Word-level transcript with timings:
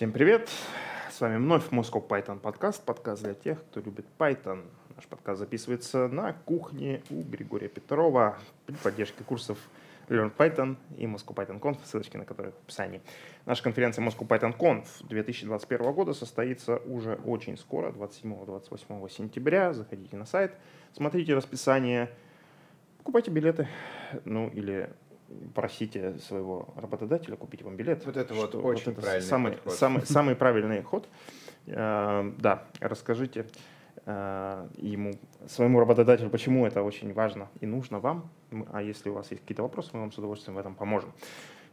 Всем 0.00 0.12
привет! 0.12 0.48
С 1.10 1.20
вами 1.20 1.36
вновь 1.36 1.68
Moscow 1.68 2.08
Python 2.08 2.40
подкаст, 2.40 2.82
подкаст 2.82 3.22
для 3.22 3.34
тех, 3.34 3.62
кто 3.66 3.80
любит 3.80 4.06
Python. 4.18 4.64
Наш 4.96 5.04
подкаст 5.04 5.40
записывается 5.40 6.08
на 6.08 6.32
кухне 6.32 7.02
у 7.10 7.20
Григория 7.20 7.68
Петрова 7.68 8.38
при 8.64 8.76
поддержке 8.76 9.22
курсов 9.24 9.58
Learn 10.08 10.34
Python 10.34 10.78
и 10.96 11.04
Moscow 11.04 11.34
Python 11.34 11.60
Conf, 11.60 11.76
ссылочки 11.84 12.16
на 12.16 12.24
которые 12.24 12.54
в 12.54 12.56
описании. 12.64 13.02
Наша 13.44 13.62
конференция 13.62 14.02
Moscow 14.02 14.26
Python 14.26 14.56
Conf 14.56 14.86
2021 15.06 15.92
года 15.92 16.14
состоится 16.14 16.78
уже 16.78 17.16
очень 17.16 17.58
скоро, 17.58 17.92
27-28 17.92 19.10
сентября. 19.10 19.74
Заходите 19.74 20.16
на 20.16 20.24
сайт, 20.24 20.54
смотрите 20.94 21.34
расписание, 21.34 22.08
покупайте 22.96 23.30
билеты, 23.30 23.68
ну 24.24 24.48
или 24.48 24.88
просите 25.54 26.18
своего 26.18 26.68
работодателя 26.76 27.36
купить 27.36 27.62
вам 27.62 27.76
билет. 27.76 28.04
Вот 28.06 28.16
это 28.16 28.34
вот 28.34 28.54
очень 28.54 28.86
вот 28.86 28.92
это 28.92 29.02
правильный 29.02 29.28
самый, 29.28 29.52
подход. 29.52 29.72
Самый, 29.74 30.02
самый 30.06 30.34
правильный 30.34 30.82
ход. 30.82 31.08
Э, 31.66 32.32
да, 32.38 32.64
расскажите 32.80 33.46
э, 34.06 34.68
ему, 34.78 35.12
своему 35.46 35.80
работодателю, 35.80 36.30
почему 36.30 36.66
это 36.66 36.82
очень 36.82 37.12
важно 37.12 37.48
и 37.60 37.66
нужно 37.66 38.00
вам. 38.00 38.30
А 38.72 38.82
если 38.82 39.08
у 39.10 39.14
вас 39.14 39.30
есть 39.30 39.42
какие-то 39.42 39.62
вопросы, 39.62 39.90
мы 39.92 40.00
вам 40.00 40.12
с 40.12 40.18
удовольствием 40.18 40.56
в 40.56 40.58
этом 40.58 40.74
поможем. 40.74 41.12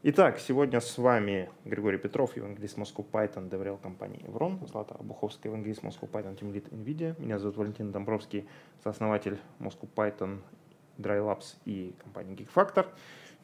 Итак, 0.04 0.40
сегодня 0.40 0.80
с 0.80 0.96
вами 1.00 1.50
Григорий 1.66 1.98
Петров, 1.98 2.38
евангелист 2.38 2.78
Moscow 2.78 3.04
Python, 3.12 3.50
доверял 3.50 3.78
компании 3.78 4.24
Evron, 4.28 4.66
Злата 4.68 4.96
Буховская, 5.00 5.52
евангелист 5.52 5.84
Moscow 5.84 6.08
Python, 6.10 6.38
Team 6.38 6.54
Lead 6.54 6.70
NVIDIA. 6.70 7.20
Меня 7.20 7.40
зовут 7.40 7.58
Валентин 7.58 7.92
Домбровский, 7.92 8.48
сооснователь 8.84 9.40
Moscow 9.60 9.90
Python, 9.96 10.42
Dry 11.00 11.20
Labs 11.20 11.56
и 11.66 11.96
компании 12.04 12.36
GeekFactor. 12.36 12.86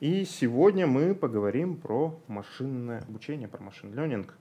И 0.04 0.26
сегодня 0.26 0.86
мы 0.86 1.16
поговорим 1.16 1.78
про 1.78 2.20
машинное 2.28 3.04
обучение, 3.08 3.48
про 3.48 3.64
машин 3.64 3.94
ленинг. 3.94 4.38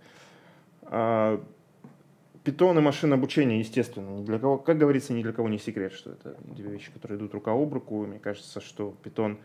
Питон 2.42 2.78
и 2.78 2.80
машинное 2.80 3.16
обучение, 3.16 3.60
естественно, 3.60 4.10
ни 4.10 4.24
для 4.24 4.40
кого, 4.40 4.58
как 4.58 4.76
говорится, 4.76 5.12
ни 5.12 5.22
для 5.22 5.32
кого 5.32 5.48
не 5.48 5.58
секрет, 5.58 5.92
что 5.92 6.10
это 6.10 6.36
две 6.42 6.68
вещи, 6.68 6.90
которые 6.90 7.16
идут 7.16 7.34
рука 7.34 7.52
об 7.52 7.72
руку. 7.72 8.04
Мне 8.04 8.18
кажется, 8.18 8.60
что 8.60 8.96
питон 9.04 9.38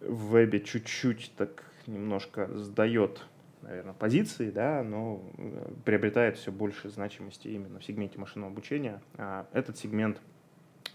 в 0.00 0.30
вебе 0.30 0.58
чуть-чуть 0.58 1.30
так 1.36 1.66
немножко 1.86 2.48
сдает, 2.58 3.24
наверное, 3.60 3.94
позиции, 3.94 4.50
да, 4.50 4.82
но 4.82 5.22
э, 5.38 5.68
приобретает 5.84 6.36
все 6.36 6.50
больше 6.50 6.90
значимости 6.90 7.46
именно 7.46 7.78
в 7.78 7.84
сегменте 7.84 8.18
машинного 8.18 8.50
обучения. 8.50 9.00
А 9.18 9.46
этот 9.52 9.78
сегмент 9.78 10.20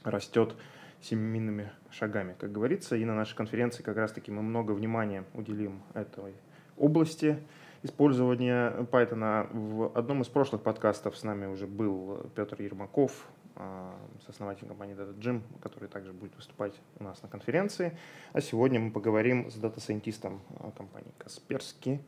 растет 0.03 0.53
семиминными 1.01 1.71
шагами, 1.91 2.35
как 2.39 2.51
говорится. 2.51 2.95
И 2.95 3.05
на 3.05 3.15
нашей 3.15 3.35
конференции 3.35 3.83
как 3.83 3.97
раз-таки 3.97 4.31
мы 4.31 4.41
много 4.41 4.71
внимания 4.71 5.23
уделим 5.33 5.81
этой 5.93 6.33
области 6.77 7.37
использования 7.83 8.71
Python. 8.91 9.47
В 9.51 9.97
одном 9.97 10.21
из 10.21 10.27
прошлых 10.27 10.61
подкастов 10.61 11.17
с 11.17 11.23
нами 11.23 11.45
уже 11.45 11.67
был 11.67 12.29
Петр 12.35 12.61
Ермаков, 12.61 13.27
а, 13.55 13.95
сооснователь 14.25 14.67
компании 14.67 14.95
DataGym, 14.95 15.41
который 15.61 15.89
также 15.89 16.13
будет 16.13 16.35
выступать 16.35 16.73
у 16.99 17.03
нас 17.03 17.21
на 17.23 17.29
конференции. 17.29 17.97
А 18.33 18.41
сегодня 18.41 18.79
мы 18.79 18.91
поговорим 18.91 19.49
с 19.49 19.55
дата-сайентистом 19.55 20.41
компании 20.75 21.11
Касперский 21.17 22.01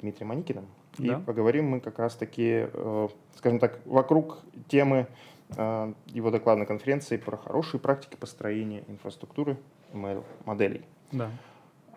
Дмитрием 0.00 0.32
Аникиным. 0.32 0.66
Да. 0.98 1.18
И 1.18 1.22
поговорим 1.22 1.66
мы 1.66 1.80
как 1.80 1.98
раз-таки, 1.98 2.68
э, 2.72 3.08
скажем 3.36 3.58
так, 3.58 3.78
вокруг 3.86 4.40
темы 4.68 5.06
э, 5.56 5.92
его 6.06 6.30
докладной 6.30 6.66
конференции 6.66 7.16
про 7.16 7.36
хорошие 7.36 7.80
практики 7.80 8.16
построения 8.16 8.84
инфраструктуры 8.88 9.56
ML-моделей. 9.92 10.82
Да. 11.12 11.30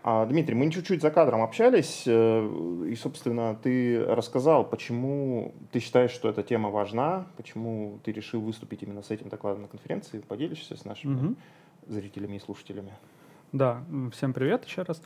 А, 0.06 0.26
Дмитрий, 0.26 0.54
мы 0.54 0.70
чуть-чуть 0.70 1.02
за 1.02 1.12
кадром 1.12 1.42
общались, 1.42 2.04
э, 2.06 2.86
и, 2.90 2.96
собственно, 2.96 3.56
ты 3.56 4.04
рассказал, 4.04 4.66
почему 4.66 5.54
ты 5.72 5.80
считаешь, 5.80 6.12
что 6.12 6.28
эта 6.28 6.44
тема 6.44 6.70
важна, 6.70 7.26
почему 7.38 8.00
ты 8.04 8.12
решил 8.12 8.42
выступить 8.42 8.84
именно 8.84 9.02
с 9.02 9.12
этим 9.12 9.30
докладом 9.30 9.62
на 9.62 9.68
конференции. 9.70 10.20
Поделишься 10.20 10.76
с 10.76 10.84
нашими 10.84 11.16
угу. 11.16 11.36
зрителями 11.88 12.36
и 12.36 12.40
слушателями? 12.40 12.92
Да, 13.54 13.84
всем 14.12 14.34
привет 14.34 14.66
еще 14.66 14.82
раз. 14.82 15.02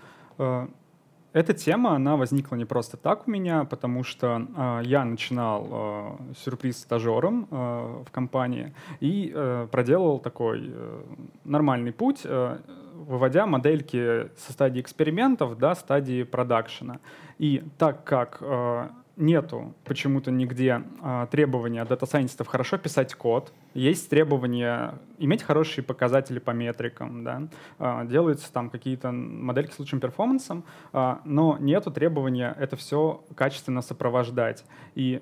Эта 1.34 1.54
тема, 1.54 1.92
она 1.92 2.16
возникла 2.16 2.56
не 2.56 2.66
просто 2.66 2.98
так 2.98 3.28
у 3.28 3.32
меня, 3.32 3.66
потому 3.66 4.04
что 4.04 4.48
э, 4.56 4.82
я 4.86 5.04
начинал 5.04 5.68
э, 5.70 6.34
сюрприз 6.38 6.80
стажером 6.80 7.48
э, 7.52 8.04
в 8.08 8.12
компании 8.12 8.74
и 9.02 9.32
э, 9.36 9.68
проделал 9.72 10.20
такой 10.20 10.72
э, 10.74 11.04
нормальный 11.44 11.92
путь, 11.92 12.22
э, 12.24 12.58
выводя 12.94 13.46
модельки 13.46 14.30
со 14.38 14.54
стадии 14.54 14.82
экспериментов 14.82 15.58
до 15.58 15.76
стадии 15.76 16.24
production 16.24 16.87
а. 16.87 17.00
И 17.38 17.64
так 17.78 18.04
как 18.04 18.38
э, 18.42 18.90
нету 19.18 19.74
почему-то 19.84 20.32
нигде 20.32 20.84
а, 21.02 21.26
требования 21.28 21.84
data 21.84 22.01
scientist 22.01 22.39
ов 22.39 22.48
хорошо 22.48 22.78
писать 22.78 23.16
код, 23.16 23.52
есть 23.74 24.10
требования 24.10 25.00
иметь 25.18 25.44
хорошие 25.44 25.84
показатели 25.84 26.40
по 26.40 26.52
метрикам, 26.52 27.24
да, 27.24 27.48
а, 27.80 28.06
делаются 28.06 28.52
там 28.54 28.70
какие-то 28.70 29.12
модельки 29.12 29.74
с 29.74 29.80
лучшим 29.80 30.00
performance 30.00 30.50
ом, 30.50 30.64
а, 30.94 31.22
но 31.26 31.58
нету 31.60 31.92
требования 31.92 32.56
это 32.58 32.76
все 32.76 33.24
качественно 33.36 33.82
сопровождать. 33.82 34.64
И 34.96 35.22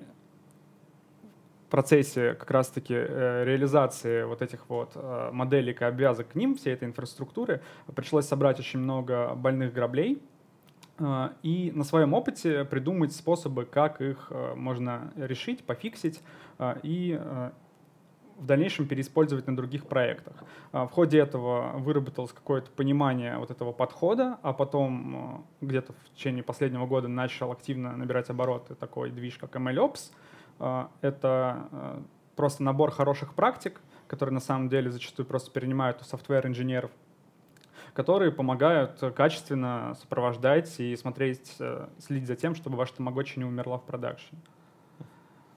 в 1.66 1.68
процессе 1.68 2.34
как 2.34 2.48
раз-таки 2.52 2.94
э, 2.94 3.42
реализации 3.44 4.22
вот 4.22 4.40
этих 4.40 4.68
вот 4.68 4.92
э, 4.94 5.30
моделек 5.32 5.82
и 5.82 5.84
обвязок 5.84 6.28
к 6.28 6.34
ним, 6.36 6.54
всей 6.54 6.74
этой 6.74 6.84
инфраструктуры, 6.84 7.60
пришлось 7.96 8.26
собрать 8.26 8.60
очень 8.60 8.78
много 8.78 9.34
больных 9.34 9.72
граблей, 9.72 10.22
и 11.42 11.72
на 11.74 11.84
своем 11.84 12.14
опыте 12.14 12.64
придумать 12.64 13.12
способы, 13.12 13.66
как 13.66 14.00
их 14.00 14.28
э, 14.30 14.54
можно 14.54 15.12
решить, 15.16 15.64
пофиксить 15.64 16.22
э, 16.58 16.76
и 16.82 17.20
в 18.36 18.44
дальнейшем 18.44 18.86
переиспользовать 18.86 19.46
на 19.46 19.56
других 19.56 19.86
проектах. 19.86 20.34
В 20.72 20.88
ходе 20.88 21.18
этого 21.18 21.78
выработалось 21.78 22.32
какое-то 22.32 22.70
понимание 22.70 23.38
вот 23.38 23.50
этого 23.50 23.72
подхода, 23.72 24.38
а 24.42 24.52
потом 24.52 25.46
где-то 25.62 25.94
в 25.94 26.14
течение 26.14 26.42
последнего 26.42 26.86
года 26.86 27.08
начал 27.08 27.50
активно 27.50 27.96
набирать 27.96 28.28
обороты 28.28 28.74
такой 28.74 29.10
движ, 29.10 29.38
как 29.38 29.56
MLOps. 29.56 30.12
Это 31.00 32.02
просто 32.36 32.62
набор 32.62 32.90
хороших 32.90 33.32
практик, 33.32 33.80
которые 34.06 34.34
на 34.34 34.40
самом 34.40 34.68
деле 34.68 34.90
зачастую 34.90 35.24
просто 35.24 35.50
перенимают 35.50 36.02
у 36.02 36.04
софтвер-инженеров 36.04 36.90
которые 37.96 38.30
помогают 38.30 39.02
качественно 39.16 39.96
сопровождать 39.98 40.78
и 40.78 40.94
смотреть, 40.96 41.56
э, 41.58 41.88
следить 41.98 42.26
за 42.26 42.36
тем, 42.36 42.54
чтобы 42.54 42.76
ваша 42.76 42.94
тамагочи 42.94 43.38
не 43.38 43.46
умерла 43.46 43.78
в 43.78 43.84
продакшене. 43.84 44.38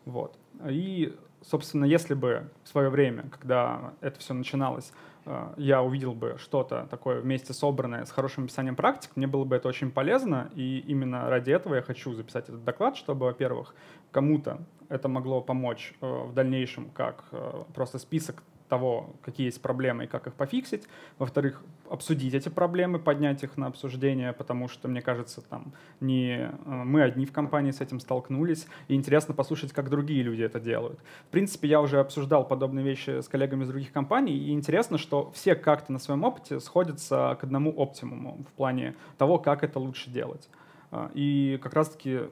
Вот. 0.06 0.38
И, 0.66 1.18
собственно, 1.42 1.84
если 1.84 2.14
бы 2.14 2.50
в 2.64 2.70
свое 2.70 2.90
время, 2.90 3.26
когда 3.30 3.94
это 4.00 4.22
все 4.22 4.34
начиналось, 4.34 4.94
э, 5.26 5.54
я 5.58 5.84
увидел 5.84 6.14
бы 6.14 6.38
что-то 6.40 6.88
такое 6.90 7.20
вместе 7.20 7.52
собранное 7.52 8.06
с 8.06 8.12
хорошим 8.12 8.46
описанием 8.46 8.78
практик, 8.78 9.12
мне 9.16 9.28
было 9.28 9.44
бы 9.44 9.58
это 9.58 9.68
очень 9.68 9.92
полезно, 9.92 10.50
и 10.56 10.80
именно 10.88 11.30
ради 11.30 11.52
этого 11.52 11.76
я 11.76 11.82
хочу 11.82 12.14
записать 12.14 12.46
этот 12.48 12.64
доклад, 12.64 12.96
чтобы, 12.96 13.26
во-первых, 13.26 13.76
кому-то 14.12 14.62
это 14.88 15.10
могло 15.10 15.42
помочь 15.42 15.94
э, 16.00 16.06
в 16.08 16.34
дальнейшем 16.34 16.90
как 16.92 17.26
просто 17.74 18.00
список 18.00 18.44
того, 18.70 19.16
какие 19.22 19.48
есть 19.48 19.62
проблемы 19.62 20.06
и 20.06 20.08
как 20.08 20.28
их 20.28 20.34
пофиксить. 20.34 20.88
Во-вторых, 21.18 21.62
обсудить 21.90 22.34
эти 22.34 22.50
проблемы, 22.50 23.00
поднять 23.00 23.44
их 23.44 23.58
на 23.58 23.68
обсуждение, 23.68 24.32
потому 24.32 24.68
что, 24.68 24.88
мне 24.88 25.02
кажется, 25.02 25.42
там 25.42 25.74
не 26.00 26.38
э, 26.38 26.50
мы 26.66 27.02
одни 27.02 27.26
в 27.26 27.34
компании 27.34 27.72
с 27.72 27.82
этим 27.82 28.00
столкнулись, 28.00 28.68
и 28.88 28.96
интересно 28.96 29.34
послушать, 29.34 29.74
как 29.74 29.90
другие 29.90 30.24
люди 30.24 30.44
это 30.44 30.60
делают. 30.60 31.00
В 31.28 31.32
принципе, 31.32 31.68
я 31.68 31.82
уже 31.82 32.00
обсуждал 32.00 32.48
подобные 32.48 32.86
вещи 32.86 33.22
с 33.22 33.28
коллегами 33.28 33.64
из 33.64 33.70
других 33.70 33.92
компаний, 33.92 34.38
и 34.38 34.52
интересно, 34.52 34.98
что 34.98 35.32
все 35.32 35.56
как-то 35.56 35.92
на 35.92 36.00
своем 36.00 36.24
опыте 36.24 36.60
сходятся 36.60 37.38
к 37.42 37.44
одному 37.44 37.74
оптимуму 37.76 38.46
в 38.48 38.54
плане 38.54 38.96
того, 39.18 39.40
как 39.40 39.64
это 39.64 39.80
лучше 39.80 40.10
делать. 40.10 40.48
Э, 40.92 41.10
и 41.14 41.60
как 41.62 41.74
раз-таки 41.74 42.30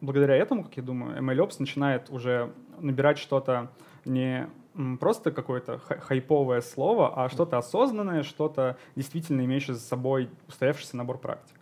благодаря 0.00 0.36
этому, 0.36 0.64
как 0.64 0.76
я 0.76 0.82
думаю, 0.82 1.20
MLOps 1.20 1.56
начинает 1.58 2.10
уже 2.10 2.52
набирать 2.78 3.18
что-то 3.18 3.70
не 4.04 4.48
просто 5.00 5.30
какое-то 5.30 5.78
хайповое 5.78 6.60
слово, 6.60 7.24
а 7.24 7.28
что-то 7.28 7.58
осознанное, 7.58 8.22
что-то 8.22 8.76
действительно 8.96 9.44
имеющее 9.44 9.74
за 9.74 9.80
собой 9.80 10.30
устоявшийся 10.46 10.96
набор 10.96 11.18
практик. 11.18 11.56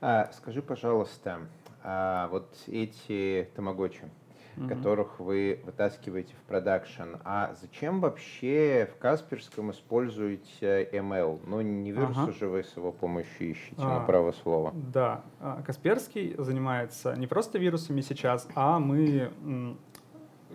А, 0.00 0.30
скажи, 0.32 0.62
пожалуйста, 0.62 1.40
а 1.82 2.28
вот 2.28 2.48
эти 2.66 3.48
тамагочи, 3.54 4.10
mm-hmm. 4.56 4.68
которых 4.68 5.20
вы 5.20 5.60
вытаскиваете 5.64 6.34
в 6.34 6.48
продакшн, 6.48 7.16
а 7.24 7.54
зачем 7.60 8.00
вообще 8.00 8.90
в 8.94 8.98
Касперском 8.98 9.70
используете 9.70 10.88
ML? 10.92 11.40
Ну, 11.46 11.60
не 11.60 11.92
вирус 11.92 12.16
ага. 12.16 12.32
же 12.32 12.48
вы 12.48 12.64
с 12.64 12.76
его 12.76 12.92
помощью 12.92 13.50
ищете, 13.50 13.76
а, 13.78 14.00
на 14.00 14.06
право 14.06 14.32
слова. 14.32 14.72
Да, 14.74 15.22
а, 15.40 15.62
Касперский 15.62 16.34
занимается 16.38 17.14
не 17.16 17.26
просто 17.26 17.58
вирусами 17.58 18.00
сейчас, 18.00 18.48
а 18.54 18.78
мы 18.78 19.76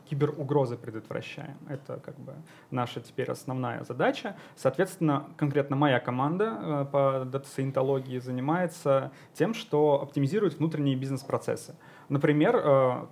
киберугрозы 0.09 0.77
предотвращаем. 0.77 1.57
Это 1.69 1.99
как 2.03 2.17
бы 2.19 2.33
наша 2.71 3.01
теперь 3.01 3.29
основная 3.29 3.83
задача. 3.83 4.35
Соответственно, 4.55 5.27
конкретно 5.37 5.75
моя 5.75 5.99
команда 5.99 6.57
э, 6.61 6.85
по 6.91 7.25
дата-саентологии 7.25 8.19
занимается 8.19 9.11
тем, 9.33 9.53
что 9.53 10.01
оптимизирует 10.01 10.59
внутренние 10.59 10.95
бизнес-процессы. 10.95 11.75
Например, 12.09 12.55
э, 12.55 13.05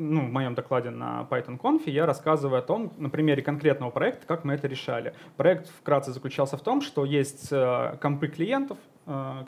ну, 0.00 0.26
в 0.26 0.30
моем 0.30 0.54
докладе 0.54 0.90
на 0.90 1.26
PythonConf 1.30 1.82
я 1.86 2.06
рассказываю 2.06 2.58
о 2.58 2.62
том, 2.62 2.92
на 2.96 3.10
примере 3.10 3.42
конкретного 3.42 3.90
проекта, 3.90 4.26
как 4.26 4.44
мы 4.44 4.54
это 4.54 4.66
решали. 4.66 5.14
Проект 5.36 5.68
вкратце 5.68 6.12
заключался 6.12 6.56
в 6.56 6.62
том, 6.62 6.80
что 6.80 7.04
есть 7.04 7.48
э, 7.52 7.96
компы 8.00 8.28
клиентов 8.28 8.78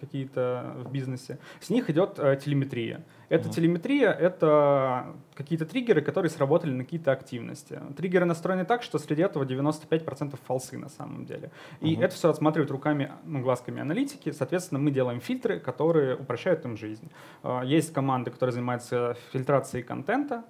какие-то 0.00 0.75
в 0.78 0.90
бизнесе, 0.90 1.38
с 1.60 1.70
них 1.70 1.88
идет 1.90 2.19
э, 2.19 2.38
телеметрия. 2.43 3.04
Эта 3.28 3.49
uh-huh. 3.49 3.52
телеметрия— 3.54 4.10
это 4.20 5.14
какие-то 5.34 5.66
триггеры, 5.66 6.02
которые 6.02 6.31
сработали 6.31 6.72
на 6.72 6.84
какие-то 6.84 7.12
активности. 7.12 7.81
Триггеры 7.96 8.25
настроены 8.25 8.64
так, 8.64 8.82
что 8.82 8.99
среди 8.99 9.22
этого 9.22 9.44
95% 9.44 10.38
фалсы 10.46 10.78
на 10.78 10.88
самом 10.88 11.25
деле. 11.25 11.50
И 11.81 11.94
uh-huh. 11.94 12.04
это 12.04 12.14
все 12.14 12.28
отсматривают 12.31 12.70
руками, 12.70 13.12
ну, 13.25 13.40
глазками 13.40 13.81
аналитики. 13.81 14.32
Соответственно, 14.32 14.81
мы 14.81 14.90
делаем 14.90 15.20
фильтры, 15.20 15.60
которые 15.60 16.16
упрощают 16.16 16.64
им 16.64 16.76
жизнь. 16.76 17.10
Э, 17.43 17.60
есть 17.64 17.93
команды, 17.93 18.31
которые 18.31 18.52
занимаются 18.52 19.16
фильтрацией 19.32 19.82
контента, 19.84 20.44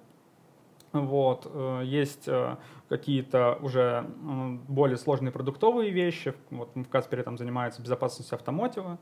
вот. 0.93 1.49
Э, 1.51 1.81
есть 1.83 2.27
э, 2.27 2.55
какие-то 2.87 3.57
уже 3.61 4.05
более 4.67 4.97
сложные 4.97 5.31
продуктовые 5.31 5.89
вещи. 5.89 6.33
Вот 6.51 6.69
в 6.75 6.85
Каспере 6.85 7.23
там 7.23 7.37
занимаются 7.37 7.81
безопасностью 7.81 8.35
автомотива. 8.35 8.99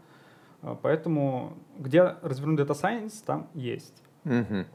Э, 0.61 0.75
поэтому 0.81 1.57
где 1.77 2.15
развернут 2.21 2.61
Data 2.61 2.81
Science, 2.81 3.23
там 3.25 3.49
есть. 3.53 4.01
Угу. 4.23 4.65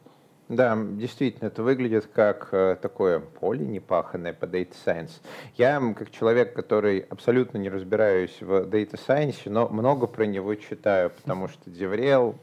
Да, 0.49 0.79
действительно, 0.79 1.49
это 1.49 1.65
выглядит 1.65 2.07
как 2.07 2.51
такое 2.81 3.19
поле 3.19 3.67
непаханное 3.67 4.33
по 4.33 4.45
Data 4.45 4.75
Science. 4.85 5.21
Я, 5.57 5.81
как 5.95 6.11
человек, 6.11 6.55
который 6.55 7.01
абсолютно 7.01 7.59
не 7.59 7.69
разбираюсь 7.69 8.41
в 8.41 8.69
Data 8.69 8.95
Science, 8.95 9.41
но 9.47 9.69
много 9.69 10.07
про 10.07 10.25
него 10.25 10.55
читаю, 10.55 11.11
потому 11.11 11.49
что 11.49 11.69
DevRel, 11.69 12.37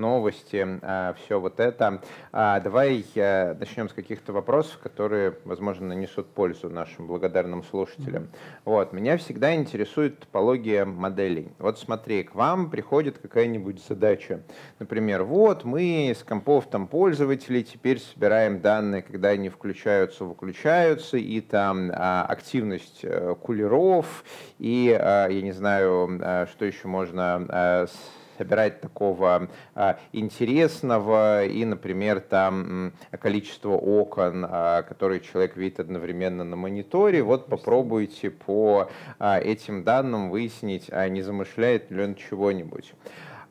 новости, 0.00 0.66
а, 0.82 1.14
все 1.14 1.38
вот 1.38 1.60
это. 1.60 2.02
А, 2.32 2.58
давай 2.60 3.04
э, 3.14 3.54
начнем 3.54 3.88
с 3.88 3.92
каких-то 3.92 4.32
вопросов, 4.32 4.78
которые, 4.82 5.36
возможно, 5.44 5.88
нанесут 5.88 6.28
пользу 6.28 6.68
нашим 6.70 7.06
благодарным 7.06 7.62
слушателям. 7.62 8.28
Вот, 8.64 8.92
меня 8.92 9.16
всегда 9.18 9.54
интересует 9.54 10.18
топология 10.20 10.84
моделей. 10.84 11.52
Вот 11.58 11.78
смотри, 11.78 12.24
к 12.24 12.34
вам 12.34 12.70
приходит 12.70 13.18
какая-нибудь 13.18 13.84
задача. 13.86 14.42
Например, 14.78 15.22
вот 15.22 15.64
мы 15.64 16.12
с 16.16 16.24
компов 16.24 16.68
там 16.68 16.86
пользователей 16.86 17.62
теперь 17.62 18.00
собираем 18.00 18.60
данные, 18.60 19.02
когда 19.02 19.28
они 19.28 19.48
включаются, 19.48 20.24
выключаются, 20.24 21.18
и 21.18 21.40
там 21.40 21.90
а, 21.94 22.24
активность 22.24 23.00
э, 23.02 23.34
кулеров, 23.40 24.24
и, 24.58 24.96
я 25.00 25.42
не 25.42 25.52
знаю, 25.52 26.46
что 26.50 26.64
еще 26.64 26.88
можно 26.88 27.86
собирать 28.40 28.80
такого 28.80 29.50
а, 29.74 29.98
интересного 30.12 31.44
и, 31.44 31.62
например, 31.66 32.20
там 32.20 32.94
количество 33.20 33.72
окон, 33.72 34.46
а, 34.48 34.82
которые 34.82 35.20
человек 35.20 35.58
видит 35.58 35.78
одновременно 35.78 36.42
на 36.42 36.56
мониторе. 36.56 37.22
Вот 37.22 37.48
попробуйте 37.48 38.30
по 38.30 38.88
а, 39.18 39.38
этим 39.38 39.84
данным 39.84 40.30
выяснить, 40.30 40.86
а 40.90 41.06
не 41.10 41.20
замышляет 41.20 41.90
ли 41.90 42.02
он 42.02 42.14
чего-нибудь. 42.14 42.94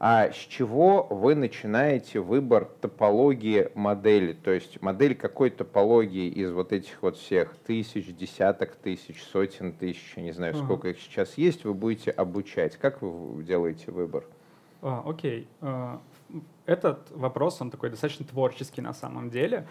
А 0.02 0.32
с 0.32 0.36
чего 0.36 1.06
вы 1.10 1.36
начинаете 1.36 2.22
выбор 2.22 2.70
топологии 2.80 3.70
модели? 3.76 4.32
То 4.32 4.52
есть 4.52 4.82
модель 4.82 5.14
какой 5.14 5.50
топологии 5.50 6.30
из 6.30 6.52
вот 6.52 6.72
этих 6.72 7.02
вот 7.02 7.18
всех 7.18 7.54
тысяч, 7.68 8.16
десяток 8.16 8.76
тысяч, 8.76 9.22
сотен 9.22 9.74
тысяч, 9.74 10.16
не 10.16 10.32
знаю, 10.32 10.56
сколько 10.56 10.88
их 10.88 11.00
сейчас 11.02 11.38
есть, 11.38 11.66
вы 11.66 11.74
будете 11.74 12.12
обучать? 12.12 12.78
Как 12.78 13.02
вы 13.02 13.44
делаете 13.44 13.92
выбор? 13.92 14.24
А, 14.81 15.04
окей. 15.06 15.48
А, 15.62 16.02
этот 16.66 17.12
вопрос, 17.12 17.62
он 17.62 17.72
такой 17.72 17.90
достаточно 17.90 18.26
творческий 18.26 18.81
на 18.81 18.94
самом 18.94 19.30
деле. 19.30 19.68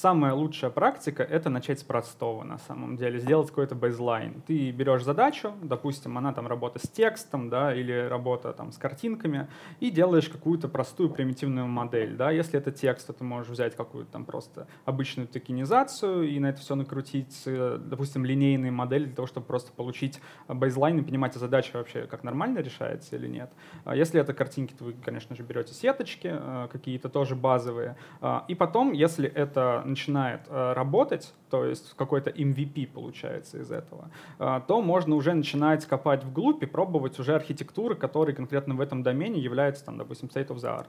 Самая 0.00 0.34
лучшая 0.34 0.72
практика— 0.72 1.22
это 1.30 1.50
начать 1.50 1.78
с 1.78 1.84
простого 1.84 2.42
на 2.42 2.58
самом 2.58 2.96
деле, 2.96 3.20
сделать 3.20 3.48
какой-то 3.50 3.76
бейзлайн. 3.76 4.42
Ты 4.44 4.72
берешь 4.72 5.04
задачу, 5.04 5.52
допустим, 5.62 6.18
она 6.18 6.32
там 6.32 6.48
работа 6.48 6.80
с 6.80 6.90
текстом, 6.90 7.48
да, 7.48 7.72
или 7.72 8.08
работа 8.08 8.52
там 8.52 8.72
с 8.72 8.76
картинками, 8.76 9.46
и 9.78 9.90
делаешь 9.90 10.28
какую-то 10.28 10.68
простую 10.68 11.10
примитивную 11.10 11.68
модель, 11.68 12.16
да. 12.16 12.32
Если 12.32 12.58
это 12.58 12.72
текст, 12.72 13.06
то 13.06 13.12
ты 13.12 13.22
можешь 13.22 13.52
взять 13.52 13.76
какую-то 13.76 14.10
там 14.10 14.24
просто 14.24 14.66
обычную 14.84 15.28
токенизацию 15.28 16.28
и 16.28 16.40
на 16.40 16.46
это 16.46 16.60
все 16.60 16.74
накрутить, 16.74 17.42
э, 17.46 17.78
допустим, 17.80 18.24
линейные 18.24 18.72
модели 18.72 19.04
для 19.04 19.14
того, 19.14 19.28
чтобы 19.28 19.46
просто 19.46 19.70
получить 19.72 20.20
бейзлайн 20.48 20.98
и 20.98 21.02
понимать, 21.02 21.36
а 21.36 21.38
задача 21.38 21.76
вообще 21.76 22.08
как 22.08 22.24
нормально 22.24 22.58
решается 22.58 23.14
или 23.14 23.28
нет. 23.28 23.52
А 23.84 23.94
если 23.94 24.20
это 24.20 24.34
картинки, 24.34 24.74
то 24.74 24.86
вы, 24.86 24.94
конечно 24.94 25.36
же, 25.36 25.44
берете 25.44 25.72
сеточки, 25.72 26.30
э, 26.32 26.68
какие-то 26.72 27.08
тоже 27.08 27.36
базовые, 27.36 27.96
а, 28.20 28.44
и 28.48 28.56
потом, 28.56 28.90
если 28.92 29.28
это 29.28 29.83
начинает 29.84 30.42
э, 30.48 30.72
работать, 30.72 31.34
то 31.50 31.64
есть 31.64 31.94
какой-то 31.96 32.30
MVP 32.30 32.88
получается 32.88 33.58
из 33.58 33.70
этого, 33.70 34.10
э, 34.38 34.60
то 34.66 34.82
можно 34.82 35.14
уже 35.14 35.34
начинать 35.34 35.86
копать 35.86 36.24
вглубь 36.24 36.62
и 36.62 36.66
пробовать 36.66 37.18
уже 37.18 37.34
архитектуры, 37.34 37.94
которые 37.94 38.34
конкретно 38.34 38.74
в 38.74 38.80
этом 38.80 39.02
домене 39.02 39.40
являются, 39.40 39.84
там, 39.84 39.98
допустим, 39.98 40.28
state 40.28 40.48
of 40.48 40.56
the 40.56 40.78
art. 40.78 40.86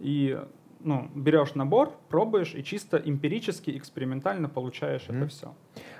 И 0.00 0.38
ну, 0.84 1.10
берешь 1.14 1.54
набор, 1.54 1.92
пробуешь 2.08 2.54
и 2.54 2.62
чисто 2.62 2.98
эмпирически, 2.98 3.76
экспериментально 3.76 4.48
получаешь 4.48 5.06
mm-hmm. 5.08 5.16
это 5.16 5.28
все. 5.28 5.54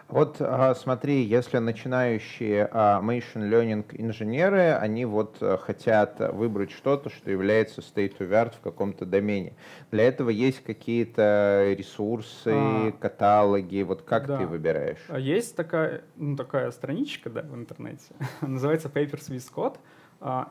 Вот 0.08 0.36
а, 0.40 0.75
смотри, 0.75 1.22
если 1.22 1.58
начинающие 1.58 2.69
а, 2.70 3.00
machine 3.00 3.50
learning 3.50 3.86
инженеры, 3.92 4.75
они 4.75 5.06
вот 5.06 5.38
а, 5.40 5.56
хотят 5.56 6.20
выбрать 6.32 6.70
что-то, 6.70 7.08
что 7.08 7.31
является 7.31 7.81
state 7.81 8.19
of 8.19 8.28
art 8.31 8.54
в 8.54 8.60
каком-то 8.60 9.06
домене. 9.06 9.54
Для 9.90 10.04
этого 10.04 10.28
есть 10.28 10.62
какие-то 10.62 11.75
ресурсы, 11.76 12.52
а, 12.54 12.92
каталоги. 12.92 13.82
Вот 13.82 14.02
как 14.02 14.26
да. 14.26 14.36
ты 14.38 14.46
выбираешь? 14.46 15.00
Есть 15.16 15.56
такая, 15.56 16.04
ну, 16.16 16.36
такая 16.36 16.70
страничка 16.70 17.31
да, 17.31 17.40
в 17.42 17.54
интернете, 17.54 18.14
называется 18.42 18.88
Papers 18.88 19.31
with 19.31 19.50
Code. 19.54 19.78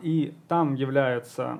И 0.02 0.36
там 0.48 0.76
является 0.76 1.60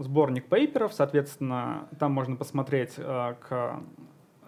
сборник 0.00 0.48
paper 0.48 0.75
ов, 0.75 0.92
соответственно, 0.92 1.88
там 2.00 2.12
можно 2.12 2.36
посмотреть 2.36 2.94
к 2.96 3.80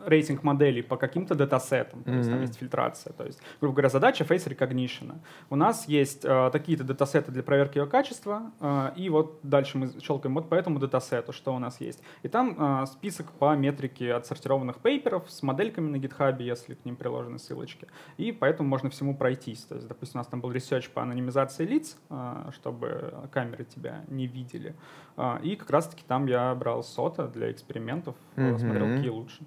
рейтинг 0.07 0.43
моделей 0.43 0.83
по 0.83 0.97
каким-то 0.97 1.35
датасетам, 1.35 2.03
то 2.03 2.11
mm-hmm. 2.11 2.17
есть 2.17 2.31
там 2.31 2.41
есть 2.41 2.59
фильтрация. 2.59 3.13
То 3.13 3.25
есть, 3.25 3.41
грубо 3.61 3.77
говоря, 3.77 3.89
задача 3.89 4.25
face 4.25 4.47
recognition. 4.49 5.17
У 5.51 5.57
нас 5.57 5.89
есть 5.89 6.25
э, 6.25 6.51
такие-то 6.53 6.85
датасеты 6.85 7.33
для 7.33 7.43
проверки 7.43 7.79
ее 7.79 7.87
качества, 7.87 8.53
э, 8.61 8.93
и 8.97 9.09
вот 9.09 9.41
дальше 9.43 9.79
мы 9.79 9.91
щелкаем 10.01 10.35
вот 10.35 10.49
по 10.49 10.55
этому 10.55 10.79
датасету, 10.79 11.33
что 11.33 11.55
у 11.55 11.59
нас 11.59 11.81
есть. 11.81 12.03
И 12.23 12.29
там 12.29 12.57
э, 12.83 12.87
список 12.87 13.33
по 13.33 13.55
метрике 13.57 14.15
отсортированных 14.15 14.79
paper 14.79 15.16
ов 15.16 15.31
с 15.31 15.43
модельками 15.43 15.89
на 15.89 15.97
GitHub, 15.97 16.43
если 16.43 16.75
к 16.75 16.85
ним 16.85 16.97
приложены 16.97 17.39
ссылочки. 17.39 17.89
И 18.17 18.33
поэтому 18.33 18.69
можно 18.69 18.91
всему 18.91 19.17
пройтись. 19.17 19.63
То 19.65 19.75
есть, 19.75 19.89
допустим, 19.89 20.19
у 20.19 20.21
нас 20.21 20.27
там 20.29 20.41
был 20.41 20.53
research 20.53 20.89
по 20.91 21.03
анонимизации 21.03 21.67
лиц, 21.67 21.97
э, 22.11 22.51
чтобы 22.55 23.15
камеры 23.33 23.65
тебя 23.65 24.05
не 24.09 24.27
видели. 24.27 24.75
Э, 25.17 25.39
и 25.43 25.57
как 25.57 25.71
раз-таки 25.71 26.05
там 26.07 26.27
я 26.27 26.55
брал 26.55 26.83
сота 26.83 27.29
для 27.29 27.51
экспериментов, 27.51 28.15
mm-hmm. 28.37 28.59
смотрел, 28.59 28.97
какие 28.97 29.11
лучше. 29.11 29.43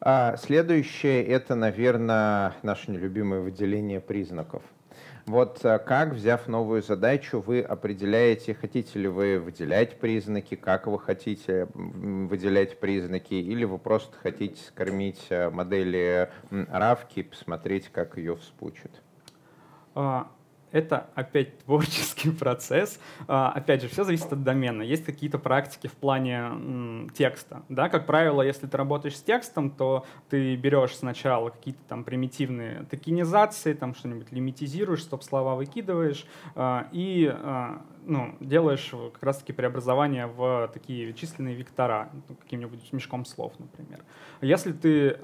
А 0.00 0.36
следующее— 0.36 1.24
это, 1.26 1.54
наверное, 1.54 2.54
наше 2.62 2.90
нелюбимое 2.90 3.40
выделение 3.40 4.00
признаков. 4.00 4.62
Вот 5.26 5.62
э, 5.64 5.78
как, 5.78 6.14
взяв 6.14 6.46
новую 6.48 6.82
задачу, 6.82 7.40
вы 7.40 7.60
определяете, 7.60 8.54
хотите 8.54 8.98
ли 8.98 9.08
вы 9.08 9.38
выделять 9.38 9.98
признаки, 9.98 10.54
как 10.54 10.86
вы 10.86 10.98
хотите 10.98 11.68
выделять 11.74 12.80
признаки, 12.80 13.34
или 13.34 13.64
вы 13.64 13.78
просто 13.78 14.16
хотите 14.16 14.62
скормить 14.62 15.26
э, 15.28 15.50
модели 15.50 16.30
равки 16.50 17.20
и 17.20 17.22
посмотреть, 17.24 17.88
как 17.88 18.16
ее 18.16 18.36
вспучат? 18.36 18.92
Это 20.70 21.08
опять 21.14 21.58
творческий 21.60 22.30
процесс. 22.38 23.00
А, 23.26 23.50
опять 23.50 23.82
же, 23.82 23.88
все 23.88 24.04
зависит 24.04 24.32
от 24.32 24.42
домена. 24.42 24.82
Есть 24.82 25.04
какие-то 25.04 25.38
практики 25.38 25.86
в 25.86 25.92
плане 25.92 27.08
текста. 27.14 27.62
Да? 27.68 27.88
Как 27.88 28.06
правило, 28.06 28.42
если 28.42 28.66
ты 28.66 28.76
работаешь 28.76 29.16
с 29.16 29.22
текстом, 29.22 29.70
то 29.70 30.04
ты 30.28 30.56
берешь 30.56 30.96
сначала 30.96 31.50
какие-то 31.50 31.80
там 31.88 32.04
примитивные 32.04 32.84
токенизации, 32.90 33.72
там 33.72 33.94
что-нибудь 33.94 34.30
лимитизируешь, 34.30 35.02
стоп-слова 35.02 35.54
выкидываешь, 35.54 36.26
а, 36.54 36.88
и 36.92 37.30
а, 37.32 37.82
ну, 38.04 38.36
делаешь 38.40 38.90
как 39.12 39.22
раз-таки 39.22 39.52
преобразование 39.52 40.26
в 40.26 40.70
такие 40.72 41.12
численные 41.14 41.54
вектора, 41.54 42.10
ну, 42.28 42.34
каким-нибудь 42.36 42.92
мешком 42.92 43.24
слов, 43.24 43.52
например. 43.58 44.02
Если 44.40 44.72
ты 44.72 45.18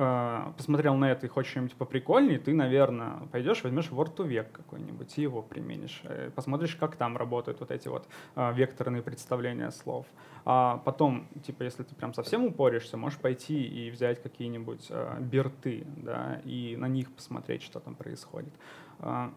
посмотрел 0.56 0.94
на 0.96 1.10
это 1.10 1.26
и 1.26 1.28
хочешь 1.28 1.52
что-нибудь 1.52 1.74
поприкольнее, 1.74 2.38
ты, 2.38 2.52
наверное, 2.52 3.20
пойдешь, 3.32 3.62
возьмешь 3.62 3.88
Word 3.90 4.16
to 4.16 4.28
Vec 4.28 4.46
какой-нибудь 4.52 5.16
и 5.16 5.26
применишь, 5.42 6.00
э, 6.04 6.30
посмотришь, 6.34 6.76
как 6.76 6.96
там 6.96 7.16
работают 7.16 7.60
вот 7.60 7.70
эти 7.70 7.88
вот 7.88 8.08
а, 8.34 8.52
векторные 8.52 9.02
представления 9.02 9.70
слов. 9.70 10.06
А 10.44 10.78
потом, 10.84 11.26
типа, 11.44 11.62
если 11.62 11.82
ты 11.82 11.94
прям 11.94 12.14
совсем 12.14 12.44
упоришься, 12.44 12.96
можешь 12.96 13.18
пойти 13.18 13.64
и 13.64 13.90
взять 13.90 14.22
какие-нибудь 14.22 14.86
а, 14.90 15.18
берты, 15.20 15.86
да, 15.96 16.40
и 16.44 16.76
на 16.76 16.86
них 16.86 17.12
посмотреть, 17.12 17.62
что 17.62 17.80
там 17.80 17.94
происходит. 17.94 18.52
А, 19.00 19.32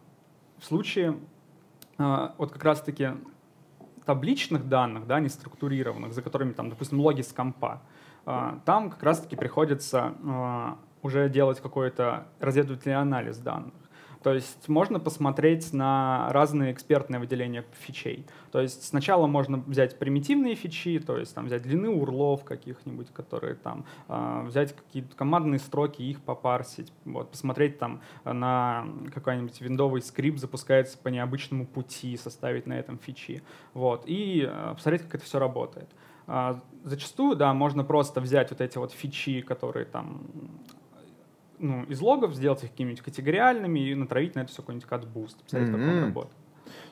в 0.60 0.66
случае 0.66 1.18
вот 2.00 2.52
как 2.52 2.64
раз-таки 2.64 3.10
табличных 4.06 4.70
данных, 4.70 5.08
да, 5.08 5.20
не 5.20 5.30
структурированных, 5.30 6.14
за 6.14 6.22
которыми 6.22 6.54
там, 6.54 6.70
допустим, 6.70 7.00
логи 7.00 7.22
с 7.22 7.34
компа, 7.34 7.82
там 8.24 8.92
как 8.92 9.02
раз-таки 9.02 9.36
приходится 9.36 10.14
уже 11.02 11.30
делать 11.30 11.60
какой-то 11.60 12.28
разведывательный 12.40 12.98
анализ 12.98 13.38
данных. 13.38 13.74
То 14.24 14.34
есть 14.34 14.68
можно 14.68 15.00
посмотреть 15.00 15.74
на 15.74 16.28
разные 16.32 16.72
экспертные 16.72 17.20
выделения 17.20 17.66
фичей. 17.80 18.26
То 18.52 18.62
есть 18.62 18.84
сначала 18.84 19.28
можно 19.28 19.58
взять 19.58 20.00
примитивные 20.00 20.56
фичи, 20.56 21.00
то 21.00 21.18
есть 21.18 21.34
там 21.36 21.46
взять 21.46 21.62
длины 21.62 21.90
урлов 21.90 22.44
каких-нибудь, 22.44 23.08
которые 23.14 23.56
там, 23.56 23.86
э, 24.08 24.44
взять 24.46 24.76
какие-то 24.76 25.16
командные 25.16 25.60
строки, 25.60 26.02
их 26.02 26.22
попарсить, 26.22 26.92
вот, 27.06 27.32
посмотреть 27.32 27.80
там 27.80 28.02
на 28.24 28.86
какой-нибудь 29.14 29.60
виндовый 29.62 30.02
скрипт 30.02 30.40
запускается 30.40 30.98
по 30.98 31.10
необычному 31.10 31.66
пути, 31.66 32.18
составить 32.18 32.68
на 32.68 32.74
этом 32.74 32.98
фичи, 32.98 33.44
вот, 33.74 34.04
и 34.06 34.48
э, 34.48 34.74
посмотреть, 34.76 35.04
как 35.04 35.16
это 35.16 35.26
все 35.26 35.40
работает. 35.40 35.90
А, 36.28 36.60
зачастую, 36.84 37.38
да, 37.38 37.54
можно 37.54 37.86
просто 37.86 38.20
взять 38.20 38.50
вот 38.52 38.60
эти 38.60 38.78
вот 38.78 38.92
фичи, 38.92 39.42
которые 39.42 39.86
там 39.86 40.22
ну, 41.60 41.84
из 41.84 42.02
логов, 42.02 42.34
сделать 42.34 42.64
их 42.64 42.72
какими-нибудь 42.72 43.02
категориальными 43.04 43.80
и 43.80 43.96
натравить 43.96 44.36
на 44.36 44.42
это 44.42 44.52
все 44.52 44.62
какой-нибудь 44.62 44.88
CatBoost, 44.88 45.44
посмотреть, 45.44 45.70
mm-hmm. 45.70 45.86
как 45.86 45.94
он 45.94 46.00
работает. 46.04 46.38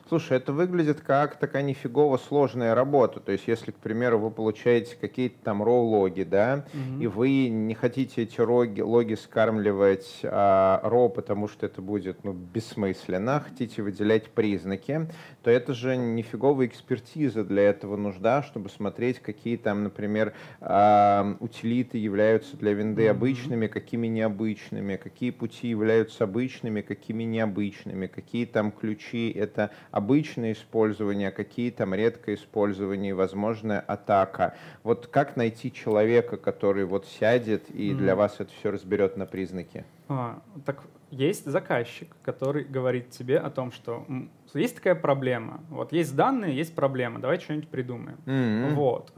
Слушай, 0.07 0.37
это 0.37 0.53
выглядит 0.53 1.01
как 1.01 1.37
такая 1.37 1.63
нифигово 1.63 2.17
сложная 2.17 2.75
работа. 2.75 3.19
То 3.19 3.31
есть, 3.31 3.47
если, 3.47 3.71
к 3.71 3.77
примеру, 3.77 4.19
вы 4.19 4.29
получаете 4.29 4.95
какие-то 4.95 5.37
там 5.43 5.63
raw 5.63 5.85
логи, 5.85 6.21
да, 6.21 6.63
mm-hmm. 6.73 7.01
и 7.01 7.07
вы 7.07 7.47
не 7.47 7.73
хотите 7.73 8.21
эти 8.21 8.39
логи, 8.39 8.81
логи 8.81 9.15
скармливать 9.15 10.19
а, 10.23 10.79
raw, 10.83 11.09
потому 11.09 11.47
что 11.47 11.65
это 11.65 11.81
будет 11.81 12.23
ну, 12.23 12.33
бессмысленно, 12.33 13.39
хотите 13.39 13.81
выделять 13.81 14.29
признаки, 14.29 15.09
то 15.41 15.49
это 15.49 15.73
же 15.73 15.97
нифиговая 15.97 16.67
экспертиза 16.67 17.43
для 17.43 17.63
этого 17.63 17.97
нужда, 17.97 18.43
чтобы 18.43 18.69
смотреть, 18.69 19.19
какие 19.19 19.57
там, 19.57 19.81
например, 19.81 20.33
а, 20.61 21.35
утилиты 21.39 21.97
являются 21.97 22.55
для 22.57 22.73
винды 22.73 23.07
mm-hmm. 23.07 23.09
обычными, 23.09 23.65
какими 23.65 24.05
необычными, 24.05 24.97
какие 24.97 25.31
пути 25.31 25.69
являются 25.69 26.25
обычными, 26.25 26.81
какими 26.81 27.23
необычными, 27.23 28.05
какие 28.05 28.45
там 28.45 28.71
ключи 28.71 29.31
это 29.31 29.71
обычное 29.95 30.51
использование, 30.51 31.31
какие 31.31 31.71
там 31.71 31.93
редкое 31.93 32.35
использование, 32.35 33.15
возможная 33.15 33.79
атака. 33.79 34.53
Вот 34.83 35.07
как 35.07 35.37
найти 35.37 35.71
человека, 35.71 36.35
который 36.35 36.83
вот 36.83 37.05
сядет 37.05 37.69
и 37.69 37.91
mm. 37.91 37.95
для 37.95 38.17
вас 38.17 38.35
это 38.39 38.51
все 38.59 38.71
разберет 38.71 39.15
на 39.15 39.25
признаки? 39.25 39.85
А, 40.09 40.41
так 40.65 40.83
есть 41.11 41.45
заказчик, 41.45 42.13
который 42.23 42.65
говорит 42.65 43.11
тебе 43.11 43.39
о 43.39 43.49
том, 43.49 43.71
что 43.71 44.05
есть 44.53 44.75
такая 44.75 44.95
проблема, 44.95 45.61
вот 45.69 45.93
есть 45.93 46.13
данные, 46.13 46.53
есть 46.57 46.75
проблема, 46.75 47.19
давай 47.19 47.39
что-нибудь 47.39 47.69
придумаем. 47.69 48.17
Mm-hmm. 48.25 48.73
Вот. 48.73 49.13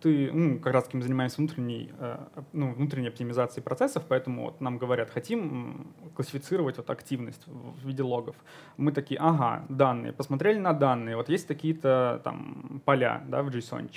Ты, 0.00 0.30
ну, 0.32 0.58
как 0.58 0.72
раз 0.72 0.84
таки 0.84 1.00
занимаемся 1.00 1.36
внутренней, 1.36 1.92
э, 1.98 2.18
ну, 2.52 2.72
внутренней 2.72 3.08
оптимизацией 3.08 3.62
процессов, 3.62 4.04
поэтому 4.08 4.44
вот 4.44 4.60
нам 4.60 4.78
говорят, 4.78 5.10
хотим 5.10 5.94
классифицировать 6.14 6.78
вот 6.78 6.88
активность 6.90 7.42
в 7.46 7.86
виде 7.86 8.02
логов. 8.02 8.36
Мы 8.78 8.92
такие, 8.92 9.20
ага, 9.20 9.64
данные, 9.68 10.12
посмотрели 10.12 10.58
на 10.58 10.72
данные, 10.72 11.16
вот 11.16 11.28
есть 11.28 11.46
какие-то 11.46 12.20
там 12.24 12.80
поля, 12.84 13.22
да, 13.28 13.42
в 13.42 13.48
JSON, 13.48 13.90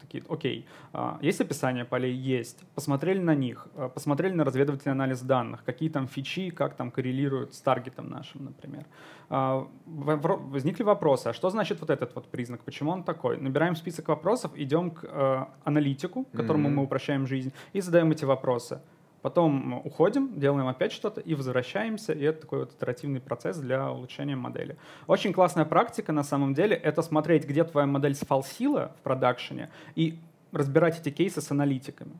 такие, 0.00 0.24
окей, 0.28 0.66
а, 0.92 1.18
есть 1.20 1.40
описание 1.40 1.84
полей? 1.84 2.14
Есть. 2.14 2.64
Посмотрели 2.74 3.20
на 3.20 3.34
них, 3.34 3.68
а, 3.74 3.88
посмотрели 3.88 4.34
на 4.34 4.44
разведывательный 4.44 4.92
анализ 4.92 5.20
данных, 5.20 5.64
какие 5.64 5.88
там 5.90 6.06
фичи, 6.06 6.50
как 6.50 6.74
там 6.74 6.90
коррелируют 6.90 7.54
с 7.54 7.60
таргетом 7.60 8.08
нашим, 8.08 8.44
например. 8.44 8.86
А, 9.28 9.68
возникли 9.86 10.82
вопросы, 10.82 11.28
а 11.28 11.32
что 11.32 11.50
значит 11.50 11.80
вот 11.80 11.90
этот 11.90 12.14
вот 12.14 12.28
признак, 12.28 12.62
почему 12.64 12.90
он 12.90 13.04
такой? 13.04 13.36
Набираем 13.36 13.76
список 13.76 14.08
вопросов, 14.08 14.52
идем 14.56 14.90
к 14.90 15.04
э, 15.04 15.44
аналитику, 15.64 16.26
которому 16.32 16.68
mm-hmm. 16.68 16.72
мы 16.72 16.82
упрощаем 16.82 17.26
жизнь, 17.26 17.52
и 17.72 17.80
задаем 17.80 18.10
эти 18.10 18.24
вопросы. 18.24 18.80
Потом 19.22 19.82
уходим, 19.84 20.38
делаем 20.38 20.66
опять 20.66 20.92
что-то 20.92 21.20
и 21.20 21.34
возвращаемся, 21.34 22.12
и 22.12 22.22
это 22.22 22.42
такой 22.42 22.60
вот 22.60 22.72
итеративный 22.72 23.20
процесс 23.20 23.58
для 23.58 23.90
улучшения 23.90 24.36
модели. 24.36 24.76
Очень 25.06 25.32
классная 25.32 25.66
практика 25.66 26.12
на 26.12 26.22
самом 26.22 26.54
деле— 26.54 26.74
это 26.84 27.02
смотреть, 27.02 27.46
где 27.46 27.64
твоя 27.64 27.86
модель 27.86 28.14
сфалсила 28.14 28.92
в 28.98 29.02
продакшене, 29.02 29.70
и 29.94 30.18
разбирать 30.52 30.98
эти 31.00 31.10
кейсы 31.10 31.40
с 31.40 31.50
аналитиками 31.50 32.18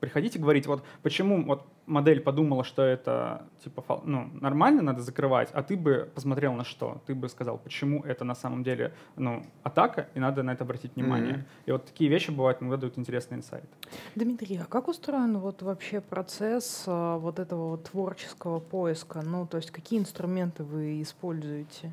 приходить 0.00 0.36
и 0.36 0.38
говорить, 0.38 0.66
вот 0.66 0.84
почему 1.02 1.44
вот 1.44 1.66
модель 1.86 2.20
подумала, 2.20 2.64
что 2.64 2.82
это 2.82 3.42
типа 3.64 4.02
ну, 4.04 4.30
нормально, 4.40 4.82
надо 4.82 5.02
закрывать, 5.02 5.50
а 5.52 5.62
ты 5.62 5.76
бы 5.76 6.10
посмотрел 6.14 6.52
на 6.52 6.64
что? 6.64 7.02
Ты 7.06 7.14
бы 7.14 7.28
сказал, 7.28 7.58
почему 7.58 8.02
это 8.04 8.24
на 8.24 8.34
самом 8.34 8.62
деле 8.62 8.92
ну, 9.16 9.42
атака, 9.62 10.08
и 10.14 10.20
надо 10.20 10.42
на 10.42 10.52
это 10.52 10.64
обратить 10.64 10.96
внимание. 10.96 11.34
Mm-hmm. 11.34 11.66
И 11.66 11.72
вот 11.72 11.86
такие 11.86 12.10
вещи 12.10 12.30
бывают, 12.30 12.62
иногда 12.62 12.76
дают 12.76 12.98
интересный 12.98 13.38
инсайт. 13.38 13.68
Дмитрий, 14.14 14.58
а 14.58 14.64
как 14.64 14.88
устроен 14.88 15.38
вот 15.38 15.62
вообще 15.62 16.00
процесс 16.00 16.84
а, 16.86 17.18
вот 17.18 17.38
этого 17.38 17.70
вот 17.70 17.84
творческого 17.84 18.60
поиска? 18.60 19.22
Ну, 19.22 19.46
то 19.46 19.56
есть 19.56 19.70
какие 19.70 19.98
инструменты 19.98 20.64
вы 20.64 21.02
используете 21.02 21.92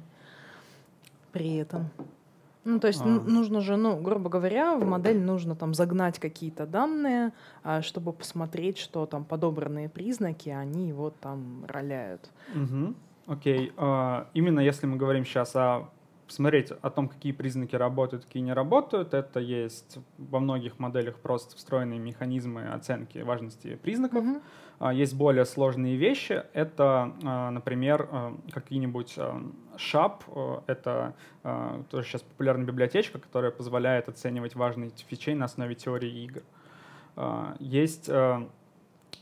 при 1.32 1.58
этом? 1.58 1.90
Ну, 2.66 2.80
то 2.80 2.88
есть 2.88 3.02
а. 3.02 3.06
нужно 3.06 3.62
же, 3.62 3.78
ну, 3.78 3.96
грубо 4.02 4.30
говоря, 4.30 4.76
в 4.76 4.86
модель 4.86 5.22
нужно 5.22 5.56
там 5.56 5.74
загнать 5.76 6.20
какие-то 6.20 6.66
данные, 6.66 7.32
а, 7.64 7.84
чтобы 7.84 8.12
посмотреть, 8.12 8.80
что 8.80 9.06
там 9.06 9.24
подобранные 9.24 9.88
признаки, 9.88 10.50
они 10.50 10.92
вот 10.92 11.16
там 11.20 11.64
роляют. 11.68 12.32
Угу. 12.56 12.96
Окей. 13.28 13.72
А, 13.78 14.28
именно 14.34 14.60
если 14.60 14.88
мы 14.88 14.98
говорим 14.98 15.26
сейчас 15.26 15.56
о 15.56 15.90
посмотреть 16.26 16.72
о 16.72 16.90
том, 16.90 17.08
какие 17.08 17.32
признаки 17.32 17.76
работают, 17.76 18.26
какие 18.26 18.44
не 18.44 18.54
работают. 18.54 19.14
Это 19.14 19.40
есть 19.40 20.00
во 20.18 20.40
многих 20.40 20.80
моделях 20.80 21.20
просто 21.20 21.56
встроенные 21.56 22.00
механизмы 22.00 22.68
оценки 22.68 23.20
важности 23.20 23.76
признаков. 23.76 24.26
Mm-hmm. 24.26 24.42
Есть 24.94 25.16
более 25.16 25.46
сложные 25.46 25.96
вещи. 25.96 26.44
Это, 26.54 27.14
а, 27.24 27.50
например, 27.52 28.10
а, 28.12 28.38
какие-нибудь 28.52 29.18
SHAP. 29.78 30.64
Это 30.68 31.14
тоже 31.90 32.08
сейчас 32.08 32.22
популярная 32.22 32.66
библиотечка, 32.66 33.20
которая 33.20 33.52
позволяет 33.52 34.10
оценивать 34.10 34.56
важные 34.56 34.90
фичи 34.90 35.32
на 35.32 35.46
основе 35.46 35.76
теории 35.76 36.24
игр. 36.24 36.42
Есть 37.60 38.10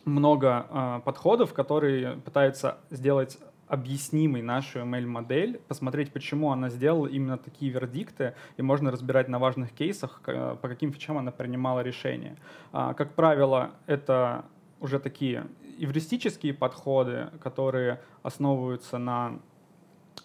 много 0.06 1.02
подходов, 1.06 1.54
которые 1.54 2.18
пытаются 2.18 2.78
сделать 2.92 3.38
объяснимой 3.74 4.44
нашу 4.44 4.80
ML-модель, 4.80 5.60
посмотреть, 5.68 6.14
почему 6.14 6.52
она 6.52 6.70
сделала 6.70 7.08
именно 7.08 7.40
такие 7.40 7.72
вердикты, 7.72 8.36
и 8.56 8.62
можно 8.62 8.92
разбирать 8.92 9.28
на 9.30 9.40
важных 9.40 9.72
кейсах, 9.72 10.22
по 10.24 10.68
каким 10.68 10.94
фичам 10.94 11.18
она 11.18 11.32
принимала 11.32 11.80
решения. 11.80 12.38
А, 12.72 12.94
как 12.94 13.16
правило, 13.16 13.72
это 13.88 14.46
уже 14.80 15.00
такие 15.00 15.48
эвристические 15.80 16.54
подходы, 16.54 17.32
которые 17.42 18.00
основываются 18.22 19.00
на 19.00 19.40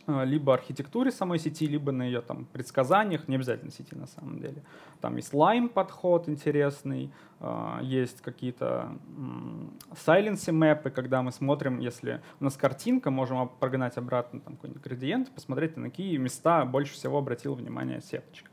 либо 0.08 0.54
архитектуре 0.54 1.10
самой 1.10 1.38
сети, 1.38 1.66
либо 1.66 1.92
на 1.92 2.02
ее 2.02 2.20
там 2.20 2.46
предсказаниях, 2.46 3.28
не 3.28 3.36
обязательно 3.36 3.70
сети 3.70 3.94
на 3.94 4.06
самом 4.06 4.38
деле. 4.38 4.62
Там 5.00 5.16
есть 5.16 5.32
Lime 5.32 5.68
подход 5.68 6.28
интересный, 6.28 7.12
а, 7.40 7.80
есть 7.82 8.20
какие-то 8.22 8.88
silency 9.92 10.52
мэпы, 10.52 10.90
когда 10.90 11.22
мы 11.22 11.30
смотрим, 11.32 11.78
если 11.78 12.22
у 12.40 12.44
нас 12.44 12.56
картинка, 12.56 13.10
можем 13.10 13.48
прогнать 13.60 13.96
обратно 13.96 14.40
там 14.40 14.54
какой-нибудь 14.56 14.82
градиент, 14.82 15.30
посмотреть, 15.30 15.76
на 15.76 15.90
какие 15.90 16.16
места 16.16 16.64
больше 16.64 16.94
всего 16.94 17.18
обратил 17.18 17.54
внимание 17.54 18.00
сеточка. 18.00 18.50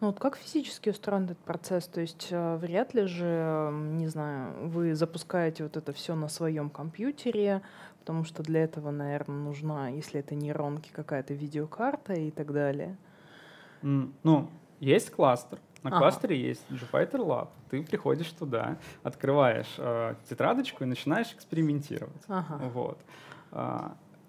Ну 0.00 0.08
вот 0.08 0.18
как 0.18 0.36
физически 0.36 0.90
устроен 0.90 1.24
этот 1.24 1.38
процесс? 1.38 1.86
То 1.86 2.02
есть 2.02 2.28
э, 2.30 2.56
вряд 2.56 2.92
ли 2.92 3.06
же, 3.06 3.70
не 3.72 4.08
знаю, 4.08 4.68
вы 4.68 4.94
запускаете 4.94 5.62
вот 5.62 5.78
это 5.78 5.94
все 5.94 6.14
на 6.14 6.28
своем 6.28 6.68
компьютере, 6.68 7.62
потому 8.06 8.22
что 8.22 8.44
для 8.44 8.62
этого, 8.62 8.92
наверное, 8.92 9.36
нужна, 9.36 9.88
если 9.88 10.20
это 10.20 10.36
нейронки, 10.36 10.90
какая-то 10.92 11.34
видеокарта 11.34 12.12
и 12.12 12.30
так 12.30 12.52
далее. 12.52 12.96
Mm, 13.82 14.12
ну, 14.22 14.48
есть 14.78 15.10
кластер. 15.10 15.58
На 15.82 15.90
ага. 15.90 15.98
кластере 15.98 16.40
есть 16.40 16.64
Jupyter 16.70 17.18
Lab. 17.18 17.48
Ты 17.68 17.82
приходишь 17.82 18.30
туда, 18.30 18.76
открываешь 19.02 19.74
э, 19.78 20.14
тетрадочку 20.30 20.84
и 20.84 20.86
начинаешь 20.86 21.32
экспериментировать. 21.32 22.22
Ага. 22.28 22.60
Вот. 22.72 23.00
Э, 23.50 23.88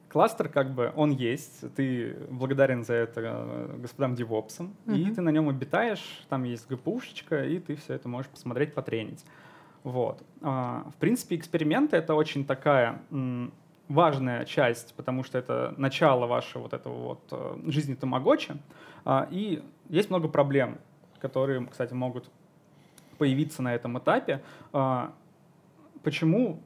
кластер 0.10 0.50
как 0.50 0.74
бы 0.74 0.92
он 0.96 1.12
есть, 1.12 1.72
ты 1.76 2.18
благодарен 2.32 2.84
за 2.84 2.94
это 2.94 3.22
э, 3.24 3.78
господам 3.78 4.16
девопсам, 4.16 4.76
угу. 4.88 4.96
и 4.96 5.12
ты 5.12 5.22
на 5.22 5.30
нем 5.30 5.50
обитаешь, 5.50 6.26
там 6.30 6.46
есть 6.46 6.68
ГПУшечка, 6.68 7.44
и 7.44 7.60
ты 7.60 7.76
все 7.76 7.94
это 7.94 8.10
можешь 8.10 8.32
посмотреть, 8.32 8.74
потренить. 8.74 9.24
Вот. 9.84 10.24
А, 10.42 10.90
в 10.90 10.96
принципе, 10.96 11.36
эксперименты— 11.36 11.96
это 11.98 12.16
очень 12.16 12.44
такая 12.44 13.00
важная 13.90 14.46
часть, 14.46 14.94
потому 14.96 15.24
что 15.24 15.38
это 15.38 15.74
начало 15.78 16.28
вашего 16.28 16.64
вот 16.64 16.74
этого 16.74 16.96
вот 16.96 17.22
э, 17.32 17.72
жизни 17.72 17.94
Тамагочи. 17.96 18.58
А, 19.06 19.28
и 19.32 19.64
есть 19.90 20.10
много 20.10 20.28
проблем, 20.28 20.78
которые, 21.20 21.66
кстати, 21.66 21.94
могут 21.94 22.30
появиться 23.18 23.62
на 23.62 23.74
этом 23.74 23.98
этапе. 23.98 24.42
А, 24.74 25.14
почему 26.04 26.60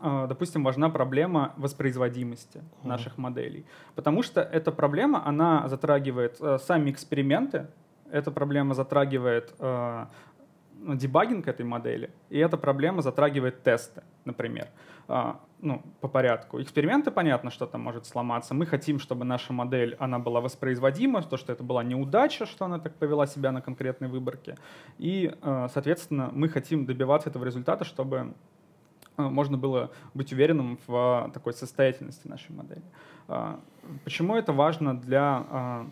а, 0.00 0.26
допустим, 0.26 0.62
важна 0.62 0.90
проблема 0.90 1.54
воспроизводимости 1.56 2.58
mm-hmm. 2.58 2.88
наших 2.88 3.18
моделей. 3.18 3.64
Потому 3.94 4.22
что 4.22 4.42
эта 4.42 4.70
проблема, 4.70 5.26
она 5.26 5.68
затрагивает 5.68 6.36
э, 6.40 6.58
сами 6.58 6.90
эксперименты, 6.90 7.66
эта 8.10 8.30
проблема 8.30 8.74
затрагивает 8.74 9.54
э, 9.58 10.06
дебагинг 10.80 11.48
этой 11.48 11.64
модели, 11.64 12.10
и 12.28 12.38
эта 12.38 12.56
проблема 12.56 13.02
затрагивает 13.02 13.62
тесты, 13.62 14.02
например. 14.24 14.68
Ну, 15.60 15.82
по 16.00 16.08
порядку. 16.08 16.60
Эксперименты, 16.60 17.10
понятно, 17.10 17.50
что 17.50 17.66
там 17.66 17.80
может 17.80 18.06
сломаться. 18.06 18.54
Мы 18.54 18.66
хотим, 18.66 18.98
чтобы 18.98 19.24
наша 19.24 19.52
модель, 19.52 19.96
она 19.98 20.18
была 20.18 20.40
воспроизводима, 20.40 21.22
то, 21.22 21.36
что 21.36 21.52
это 21.52 21.62
была 21.62 21.82
неудача, 21.82 22.46
что 22.46 22.64
она 22.66 22.78
так 22.78 22.94
повела 22.96 23.26
себя 23.26 23.52
на 23.52 23.60
конкретной 23.62 24.08
выборке. 24.08 24.56
И, 24.98 25.34
э, 25.40 25.68
соответственно, 25.72 26.30
мы 26.32 26.48
хотим 26.48 26.84
добиваться 26.84 27.30
этого 27.30 27.44
результата, 27.44 27.84
чтобы 27.84 28.34
э, 29.16 29.22
можно 29.22 29.56
было 29.56 29.90
быть 30.14 30.32
уверенным 30.32 30.78
в 30.86 31.30
такой 31.32 31.54
состоятельности 31.54 32.28
нашей 32.28 32.54
модели. 32.54 32.82
А, 33.28 33.58
почему 34.04 34.36
это 34.36 34.52
важно 34.52 34.98
для 34.98 35.46
а, 35.48 35.86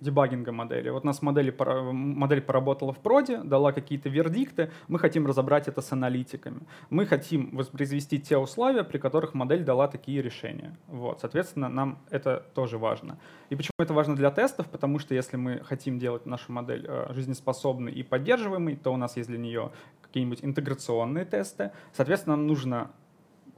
дебагинга 0.00 0.52
модели. 0.52 0.90
Вот 0.90 1.04
у 1.04 1.06
нас 1.06 1.22
модель, 1.22 1.54
модель 1.58 2.40
поработала 2.40 2.92
в 2.92 2.98
проде, 2.98 3.38
дала 3.38 3.72
какие-то 3.72 4.08
вердикты, 4.08 4.70
мы 4.88 4.98
хотим 4.98 5.26
разобрать 5.26 5.68
это 5.68 5.80
с 5.80 5.92
аналитиками. 5.92 6.60
Мы 6.90 7.06
хотим 7.06 7.56
воспроизвести 7.56 8.18
те 8.18 8.36
условия, 8.36 8.84
при 8.84 8.98
которых 8.98 9.34
модель 9.34 9.64
дала 9.64 9.88
такие 9.88 10.22
решения. 10.22 10.76
Вот, 10.86 11.20
соответственно, 11.20 11.68
нам 11.68 11.98
это 12.10 12.44
тоже 12.54 12.78
важно. 12.78 13.18
И 13.50 13.56
почему 13.56 13.74
это 13.78 13.94
важно 13.94 14.16
для 14.16 14.30
тестов? 14.30 14.68
Потому 14.68 14.98
что 14.98 15.14
если 15.14 15.36
мы 15.36 15.60
хотим 15.64 15.98
делать 15.98 16.26
нашу 16.26 16.52
модель 16.52 16.84
э, 16.86 17.12
жизнеспособной 17.12 17.92
и 17.92 18.02
поддерживаемой, 18.02 18.76
то 18.76 18.92
у 18.92 18.96
нас 18.96 19.16
есть 19.16 19.28
для 19.28 19.38
нее 19.38 19.70
какие-нибудь 20.02 20.40
интеграционные 20.42 21.24
тесты. 21.24 21.72
Соответственно, 21.92 22.36
нам 22.36 22.46
нужно 22.46 22.90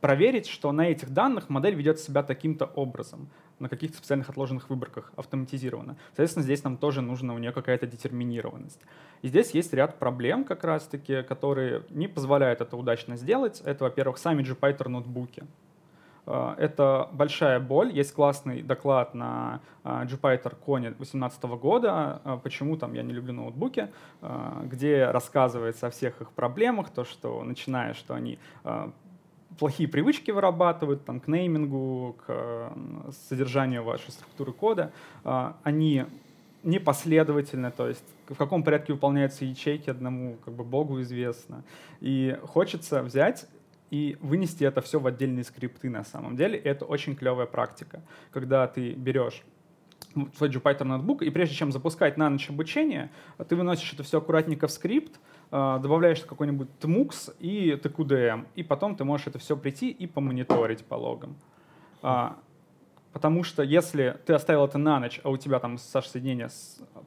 проверить, 0.00 0.47
что 0.47 0.73
на 0.73 0.88
этих 0.88 1.11
данных 1.11 1.49
модель 1.49 1.75
ведет 1.75 1.99
себя 1.99 2.23
таким-то 2.23 2.66
образом 2.66 3.28
на 3.59 3.69
каких-то 3.69 3.99
специальных 3.99 4.29
отложенных 4.29 4.71
выборках 4.71 5.12
автоматизировано. 5.17 5.97
Соответственно, 6.09 6.45
здесь 6.45 6.65
нам 6.65 6.77
тоже 6.77 7.03
нужна 7.03 7.35
у 7.35 7.38
нее 7.38 7.53
какая-то 7.53 7.87
детерминированность. 7.87 8.81
И 9.23 9.29
здесь 9.29 9.50
есть 9.50 9.73
ряд 9.73 9.99
проблем 9.99 10.45
как 10.45 10.65
раз-таки, 10.65 11.23
которые 11.23 11.83
не 11.91 12.09
позволяют 12.09 12.61
это 12.61 12.77
удачно 12.77 13.17
сделать. 13.17 13.61
Это, 13.65 13.85
во-первых, 13.85 14.19
сами 14.19 14.43
Jupyter 14.43 14.88
ноутбуки. 14.88 15.45
А, 16.31 16.55
это 16.59 17.09
большая 17.12 17.59
боль. 17.59 17.91
Есть 17.91 18.12
классный 18.12 18.62
доклад 18.62 19.15
на 19.15 19.61
а, 19.83 20.05
Jupyter 20.05 20.55
Con 20.65 20.83
2018 20.83 21.43
года, 21.45 22.21
а, 22.23 22.37
почему 22.37 22.77
там 22.77 22.93
я 22.93 23.03
не 23.03 23.12
люблю 23.12 23.33
ноутбуки, 23.33 23.88
где 24.65 25.07
рассказывается 25.07 25.87
о 25.87 25.91
всех 25.91 26.21
их 26.21 26.31
проблемах, 26.33 26.91
то, 26.91 27.05
что 27.05 27.43
начиная, 27.45 27.95
что 27.95 28.15
они 28.15 28.38
плохие 29.59 29.88
привычки 29.88 30.31
вырабатывают 30.31 31.05
там, 31.05 31.21
к 31.21 31.29
неймингу, 31.29 32.17
к 32.27 32.73
содержанию 33.29 33.83
вашей 33.83 34.11
структуры 34.11 34.53
кода, 34.53 34.93
а, 35.25 35.57
они 35.62 36.07
непоследовательны, 36.62 37.71
то 37.71 37.88
есть 37.88 38.05
в 38.29 38.37
каком 38.37 38.62
порядке 38.62 38.93
выполняются 38.93 39.45
ячейки, 39.45 39.91
одному 39.91 40.37
как 40.45 40.55
бы 40.55 40.65
Богу 40.65 41.00
известно. 41.00 41.65
И 42.00 42.38
хочется 42.45 43.03
взять 43.03 43.47
и 43.91 44.17
вынести 44.21 44.65
это 44.65 44.81
все 44.83 45.00
в 45.00 45.07
отдельные 45.07 45.45
скрипты 45.45 45.88
на 45.88 46.05
самом 46.05 46.37
деле. 46.37 46.59
И 46.59 46.69
это 46.69 46.85
очень 46.85 47.17
клевая 47.17 47.47
практика, 47.47 48.03
когда 48.33 48.67
ты 48.67 48.93
берешь 48.93 49.43
свой 50.37 50.50
Jupyter 50.50 50.85
ноутбук, 50.85 51.23
и 51.23 51.31
прежде 51.31 51.55
чем 51.55 51.71
запускать 51.71 52.17
на 52.17 52.29
ночь 52.29 52.49
обучение, 52.50 53.11
ты 53.49 53.57
выносишь 53.57 53.93
это 53.93 54.03
все 54.03 54.19
аккуратненько 54.19 54.67
в 54.67 54.73
скрипт, 54.73 55.21
добавляешь 55.50 56.21
какой-нибудь 56.21 56.69
TMUX 56.81 57.37
и 57.40 57.73
TQDM, 57.73 58.47
и 58.55 58.62
потом 58.62 58.97
ты 58.97 59.05
можешь 59.05 59.28
это 59.28 59.38
все 59.38 59.57
прийти 59.57 59.90
и 59.90 60.07
помониторить 60.07 60.85
по 60.85 60.95
логам. 60.95 61.37
А, 62.02 62.37
потому 63.12 63.43
что 63.43 63.62
если 63.62 64.19
ты 64.27 64.33
оставил 64.33 64.65
это 64.65 64.79
на 64.79 65.00
ночь, 65.00 65.21
а 65.25 65.31
у 65.31 65.37
тебя 65.37 65.59
там 65.59 65.79
соединение 65.79 66.49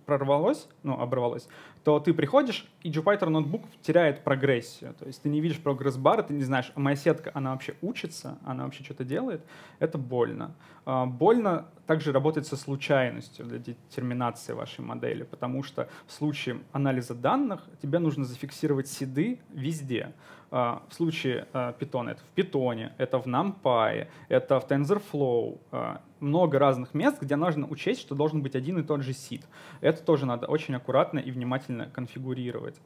прорвалось, 0.06 0.68
ну, 0.84 1.00
оборвалось, 1.00 1.48
то 1.84 2.00
ты 2.00 2.14
приходишь, 2.14 2.68
и 2.82 2.92
Jupyter 2.92 3.30
ноутбук 3.30 3.64
теряет 3.82 4.24
прогрессию. 4.24 4.94
То 5.00 5.06
есть 5.06 5.22
ты 5.22 5.30
не 5.30 5.42
видишь 5.42 5.60
прогресс-бара, 5.60 6.22
ты 6.22 6.34
не 6.34 6.44
знаешь, 6.44 6.72
а 6.76 6.80
моя 6.80 6.96
сетка, 6.96 7.32
она 7.34 7.52
вообще 7.52 7.76
учится, 7.82 8.38
она 8.46 8.66
вообще 8.66 8.84
что-то 8.84 9.04
делает. 9.04 9.42
Это 9.80 9.98
больно. 9.98 10.56
А, 10.86 11.06
больно 11.06 11.68
также 11.88 12.12
работать 12.12 12.46
со 12.46 12.56
случайностью 12.56 13.46
для 13.46 13.58
детерминации 13.60 14.54
вашей 14.54 14.82
модели, 14.82 15.24
потому 15.24 15.64
что 15.64 15.90
в 16.08 16.12
случае 16.12 16.60
анализа 16.72 17.16
данных 17.16 17.62
тебе 17.82 18.00
нужно 18.00 18.26
зафиксировать 18.26 18.88
седы 18.88 19.40
везде. 19.50 20.14
А, 20.54 20.84
в 20.90 20.94
случае 20.94 21.48
Python 21.54 22.12
это 22.12 22.22
в 22.22 22.38
Python, 22.38 22.92
это 22.98 23.20
в 23.20 23.26
NumPy, 23.26 24.08
это 24.28 24.60
в 24.60 24.70
TensorFlow. 24.70 25.60
А, 25.72 26.02
много 26.20 26.60
разных 26.60 26.94
мест, 26.94 27.22
где 27.22 27.38
нужно 27.38 27.66
учесть, 27.68 28.02
что 28.02 28.16
должен 28.16 28.42
быть 28.42 28.56
один 28.56 28.78
и 28.78 28.84
тот 28.84 29.02
же 29.02 29.14
сид. 29.14 29.48
Это 29.80 30.04
тоже 30.04 30.26
надо 30.26 30.48
очень 30.48 30.76
аккуратно 30.76 31.20
и 31.20 31.32
внимательно 31.32 31.88
конфигурировать. 31.88 32.80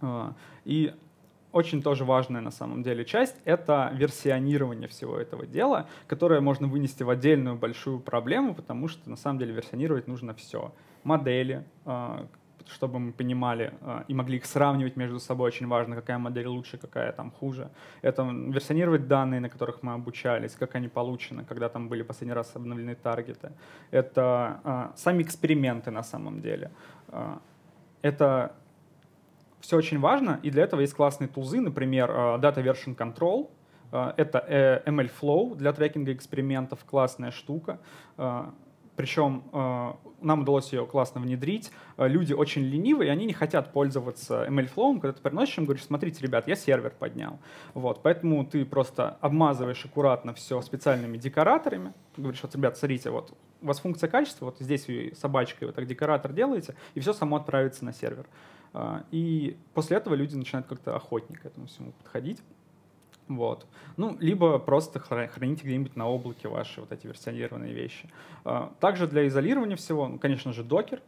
А, 0.00 0.34
и 0.64 0.94
очень 1.52 1.82
тоже 1.82 2.04
важная 2.04 2.40
на 2.40 2.50
самом 2.50 2.82
деле 2.82 3.04
часть— 3.04 3.36
это 3.44 3.90
версионирование 3.92 4.88
всего 4.88 5.18
этого 5.18 5.46
дела, 5.46 5.86
которое 6.06 6.40
можно 6.40 6.66
вынести 6.66 7.02
в 7.02 7.10
отдельную 7.10 7.56
большую 7.56 8.00
проблему, 8.00 8.54
потому 8.54 8.88
что 8.88 9.10
на 9.10 9.16
самом 9.16 9.38
деле 9.38 9.52
версионировать 9.52 10.06
нужно 10.06 10.32
все. 10.32 10.72
Модели, 11.02 11.64
чтобы 12.68 12.98
мы 12.98 13.12
понимали 13.12 13.72
э, 13.80 14.04
и 14.08 14.14
могли 14.14 14.36
их 14.36 14.46
сравнивать 14.46 14.96
между 14.96 15.18
собой. 15.18 15.48
Очень 15.48 15.68
важно, 15.68 15.96
какая 15.96 16.18
модель 16.18 16.46
лучше, 16.46 16.78
какая 16.78 17.12
там 17.12 17.30
хуже. 17.30 17.70
Это 18.02 18.22
версионировать 18.22 19.08
данные, 19.08 19.40
на 19.40 19.48
которых 19.48 19.82
мы 19.82 19.92
обучались, 19.92 20.52
как 20.52 20.74
они 20.74 20.88
получены, 20.88 21.44
когда 21.44 21.68
там 21.68 21.88
были 21.88 22.02
последний 22.02 22.34
раз 22.34 22.56
обновлены 22.56 22.94
таргеты. 22.94 23.52
Это 23.90 24.60
э, 24.64 24.96
сами 24.96 25.22
эксперименты 25.22 25.90
на 25.90 26.02
самом 26.02 26.40
деле. 26.40 26.70
Э, 27.08 27.38
это 28.02 28.52
все 29.60 29.76
очень 29.76 30.00
важно, 30.00 30.40
и 30.42 30.50
для 30.50 30.62
этого 30.62 30.80
есть 30.80 30.94
классные 30.94 31.28
тулзы, 31.28 31.60
например, 31.60 32.10
Data 32.10 32.64
Version 32.64 32.96
Control, 32.96 33.50
это 34.16 34.82
MLflow 34.86 35.54
для 35.56 35.72
трекинга 35.72 36.12
экспериментов, 36.12 36.78
классная 36.86 37.30
штука. 37.30 37.78
Причем 39.00 39.44
э, 39.54 39.92
нам 40.20 40.42
удалось 40.42 40.74
ее 40.74 40.84
классно 40.84 41.22
внедрить. 41.22 41.72
Э, 41.96 42.06
люди 42.06 42.34
очень 42.34 42.60
ленивые, 42.60 43.08
и 43.08 43.10
они 43.10 43.24
не 43.24 43.32
хотят 43.32 43.72
пользоваться 43.72 44.44
MLflow. 44.46 45.00
Когда 45.00 45.14
ты 45.14 45.22
приносишь 45.22 45.56
им, 45.56 45.64
говоришь, 45.64 45.86
смотрите, 45.86 46.22
ребят, 46.22 46.46
я 46.46 46.54
сервер 46.54 46.90
поднял. 46.90 47.38
Вот, 47.72 48.02
поэтому 48.02 48.44
ты 48.44 48.66
просто 48.66 49.16
обмазываешь 49.22 49.82
аккуратно 49.86 50.34
все 50.34 50.60
специальными 50.60 51.16
декораторами. 51.16 51.94
Говоришь, 52.18 52.42
вот, 52.42 52.54
ребят, 52.54 52.76
смотрите, 52.76 53.08
вот 53.08 53.32
у 53.62 53.66
вас 53.66 53.80
функция 53.80 54.10
качества, 54.10 54.44
вот 54.44 54.56
здесь 54.60 54.86
вы 54.86 55.14
собачкой 55.16 55.68
вот 55.68 55.76
так 55.76 55.86
декоратор 55.86 56.34
делаете, 56.34 56.74
и 56.92 57.00
все 57.00 57.14
само 57.14 57.36
отправится 57.36 57.86
на 57.86 57.94
сервер. 57.94 58.26
Э, 58.74 59.00
и 59.10 59.56
после 59.72 59.96
этого 59.96 60.14
люди 60.14 60.36
начинают 60.36 60.66
как-то 60.66 60.94
охотнее 60.94 61.38
к 61.38 61.46
этому 61.46 61.68
всему 61.68 61.92
подходить. 61.92 62.42
Вот. 63.30 63.64
Ну, 63.96 64.16
либо 64.18 64.58
просто 64.58 64.98
храните 64.98 65.62
где-нибудь 65.62 65.94
на 65.94 66.08
облаке 66.08 66.48
ваши 66.48 66.80
вот 66.80 66.90
эти 66.90 67.06
версионированные 67.06 67.72
вещи. 67.72 68.10
А, 68.44 68.72
также 68.80 69.06
для 69.06 69.28
изолирования 69.28 69.76
всего, 69.76 70.08
ну, 70.08 70.18
конечно 70.18 70.52
же, 70.52 70.64
докер. 70.64 71.00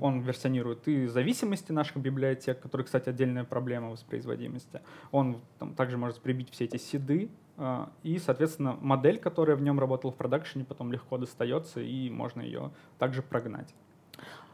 Он 0.00 0.20
версионирует 0.20 0.88
и 0.88 1.06
зависимости 1.06 1.70
наших 1.70 1.98
библиотек, 1.98 2.60
которые, 2.60 2.84
кстати, 2.84 3.08
отдельная 3.08 3.44
проблема 3.44 3.90
воспроизводимости. 3.90 4.80
Он 5.12 5.40
там, 5.60 5.74
также 5.74 5.96
может 5.96 6.20
прибить 6.20 6.50
все 6.50 6.64
эти 6.64 6.78
седы, 6.78 7.30
а, 7.56 7.90
и, 8.02 8.18
соответственно, 8.18 8.76
модель, 8.80 9.18
которая 9.20 9.54
в 9.54 9.62
нем 9.62 9.78
работала 9.78 10.10
в 10.10 10.16
продакшене, 10.16 10.64
потом 10.64 10.92
легко 10.92 11.16
достается, 11.16 11.80
и 11.80 12.10
можно 12.10 12.40
ее 12.40 12.72
также 12.98 13.22
прогнать. 13.22 13.72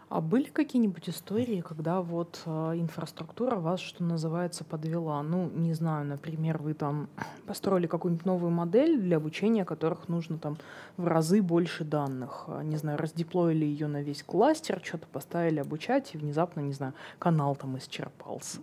А 0.09 0.21
были 0.21 0.45
какие-нибудь 0.45 1.09
истории, 1.09 1.61
когда 1.61 2.01
вот 2.01 2.43
э, 2.45 2.51
инфраструктура 2.77 3.57
вас, 3.57 3.81
что 3.81 4.05
называется, 4.05 4.64
подвела? 4.64 5.23
Ну, 5.23 5.51
не 5.51 5.73
знаю, 5.75 6.07
например, 6.07 6.59
вы 6.59 6.75
там 6.75 7.09
построили 7.47 7.87
какую-нибудь 7.87 8.27
новую 8.27 8.51
модель, 8.51 9.01
для 9.01 9.17
обучения 9.17 9.64
которых 9.64 10.09
нужно 10.09 10.38
там 10.38 10.57
в 10.97 11.07
разы 11.07 11.43
больше 11.43 11.85
данных. 11.85 12.45
А, 12.49 12.62
не 12.62 12.77
знаю, 12.77 12.99
раздеплоили 12.99 13.64
ее 13.64 13.87
на 13.87 14.03
весь 14.03 14.23
кластер, 14.23 14.81
что-то 14.85 15.07
поставили 15.07 15.59
обучать, 15.59 16.14
и 16.14 16.19
внезапно, 16.19 16.61
не 16.61 16.73
знаю, 16.73 16.95
канал 17.19 17.57
там 17.57 17.79
исчерпался. 17.79 18.59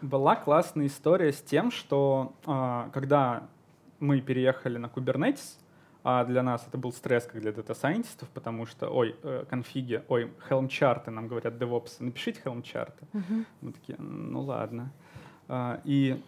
Была 0.00 0.36
классная 0.36 0.86
история 0.86 1.32
с 1.32 1.40
тем, 1.40 1.70
что 1.70 2.32
э, 2.46 2.90
когда 2.92 3.44
мы 4.00 4.20
переехали 4.20 4.78
на 4.78 4.86
Kubernetes, 4.86 5.58
а 6.04 6.24
для 6.24 6.42
нас 6.42 6.66
это 6.66 6.78
был 6.78 6.92
стресс, 6.92 7.24
как 7.24 7.40
для 7.40 7.52
дата-сайентистов, 7.52 8.28
потому 8.30 8.66
что, 8.66 8.88
ой, 8.88 9.16
э, 9.22 9.44
конфиги, 9.48 10.02
ой, 10.08 10.30
helm-чарты, 10.48 11.10
нам 11.10 11.28
говорят 11.28 11.54
DevOps, 11.54 11.96
напишите 12.00 12.40
helm-чарты. 12.44 13.06
Uh-huh. 13.12 13.44
Мы 13.60 13.72
такие, 13.72 13.98
ну 13.98 14.40
ладно. 14.40 14.92
А, 15.48 15.80
и 15.84 16.20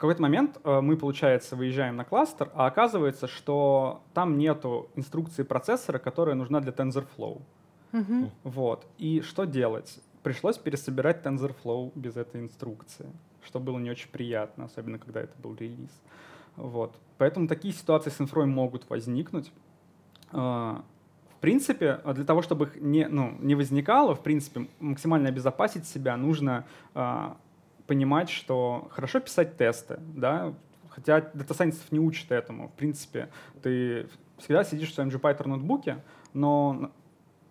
какой-то 0.00 0.22
момент 0.22 0.58
э, 0.64 0.80
мы, 0.80 0.96
получается, 0.96 1.56
выезжаем 1.56 1.96
на 1.96 2.04
кластер, 2.04 2.50
а 2.54 2.66
оказывается, 2.66 3.28
что 3.28 4.02
там 4.14 4.38
нету 4.38 4.88
инструкции 4.96 5.42
процессора, 5.42 5.98
которая 5.98 6.34
нужна 6.34 6.60
для 6.60 6.72
TensorFlow. 6.72 7.42
Мгм. 7.92 8.30
Вот. 8.44 8.86
И 8.96 9.20
что 9.20 9.44
делать? 9.44 10.00
Пришлось 10.22 10.56
пересобирать 10.56 11.24
TensorFlow 11.24 11.92
без 11.94 12.16
этой 12.16 12.40
инструкции, 12.40 13.10
что 13.44 13.60
было 13.60 13.78
не 13.78 13.90
очень 13.90 14.08
приятно, 14.08 14.64
особенно 14.64 14.98
когда 14.98 15.20
это 15.20 15.34
был 15.42 15.54
релиз. 15.54 15.90
Вот. 16.60 16.94
Поэтому 17.18 17.48
такие 17.48 17.74
ситуации 17.74 18.10
с 18.10 18.20
инфрой 18.20 18.46
могут 18.46 18.88
возникнуть. 18.88 19.52
А, 20.32 20.84
В 21.36 21.40
принципе, 21.40 22.00
а 22.04 22.12
для 22.12 22.24
того, 22.24 22.42
чтобы 22.42 22.66
их 22.66 22.76
не, 22.76 23.08
ну, 23.08 23.34
не 23.40 23.54
возникало, 23.54 24.14
в 24.14 24.22
принципе, 24.22 24.68
максимально 24.78 25.28
обезопасить 25.28 25.86
себя, 25.86 26.16
нужно 26.16 26.66
а, 26.94 27.36
понимать, 27.86 28.28
что 28.30 28.88
хорошо 28.90 29.20
писать 29.20 29.56
тесты, 29.56 29.98
да, 30.00 30.54
хотя 30.90 31.20
data 31.34 31.49
scientist 31.49 31.83
ов 31.83 31.90
не 31.92 31.98
учат 31.98 32.30
этому. 32.30 32.68
В 32.68 32.72
принципе, 32.72 33.30
ты 33.62 34.06
всегда 34.38 34.64
сидишь 34.64 34.90
в 34.90 34.94
своем 34.94 35.08
Jupyter 35.08 35.48
ноутбуке, 35.48 36.02
но 36.34 36.90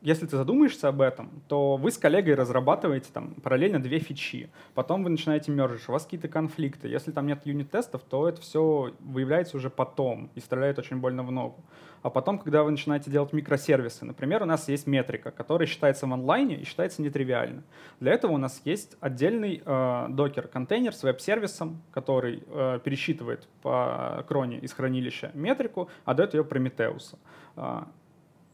если 0.01 0.25
ты 0.25 0.38
задумаешься 0.38 0.88
об 0.88 1.01
этом, 1.01 1.41
то 1.47 1.75
вы 1.75 1.91
с 1.91 1.97
коллегой 1.97 2.35
разрабатываете 2.35 3.09
там 3.13 3.33
параллельно 3.35 3.81
две 3.81 3.99
фичи. 3.99 4.49
Потом 4.73 5.03
вы 5.03 5.09
начинаете 5.09 5.51
merge 5.51 5.73
ить, 5.73 5.89
у 5.89 5.91
вас 5.91 6.05
какие-то 6.05 6.29
конфликты. 6.29 6.88
Если 6.88 7.12
там 7.12 7.27
нет 7.27 7.45
unit-тестов, 7.45 8.03
то 8.03 8.29
это 8.29 8.39
все 8.41 8.93
выявляется 8.99 9.57
уже 9.57 9.69
потом 9.69 10.29
и 10.35 10.39
стреляет 10.39 10.79
очень 10.79 10.97
больно 10.97 11.23
в 11.23 11.31
ногу. 11.31 11.63
А 12.01 12.09
потом, 12.09 12.39
когда 12.39 12.63
вы 12.63 12.71
начинаете 12.71 13.12
делать 13.12 13.33
микросервисы, 13.33 14.05
например, 14.05 14.41
у 14.43 14.45
нас 14.45 14.69
есть 14.69 14.88
метрика, 14.88 15.31
которая 15.31 15.67
считается 15.67 16.07
в 16.07 16.13
онлайне 16.13 16.55
и 16.55 16.63
считается 16.63 17.01
нетривиально. 17.01 17.63
Для 17.99 18.13
этого 18.13 18.31
у 18.31 18.38
нас 18.38 18.62
есть 18.63 18.95
отдельный 19.01 19.62
э, 19.65 20.05
докер-контейнер 20.09 20.93
с 20.93 21.03
веб-сервисом, 21.03 21.81
который 21.91 22.43
э, 22.47 22.79
пересчитывает 22.81 23.49
по 23.62 24.23
кроне 24.29 24.59
из 24.59 24.71
хранилища 24.71 25.31
метрику, 25.33 25.89
а 26.05 26.13
дает 26.13 26.33
ее 26.33 26.45
Прометеусу. 26.45 27.19
Э, 27.57 27.81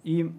и 0.03 0.31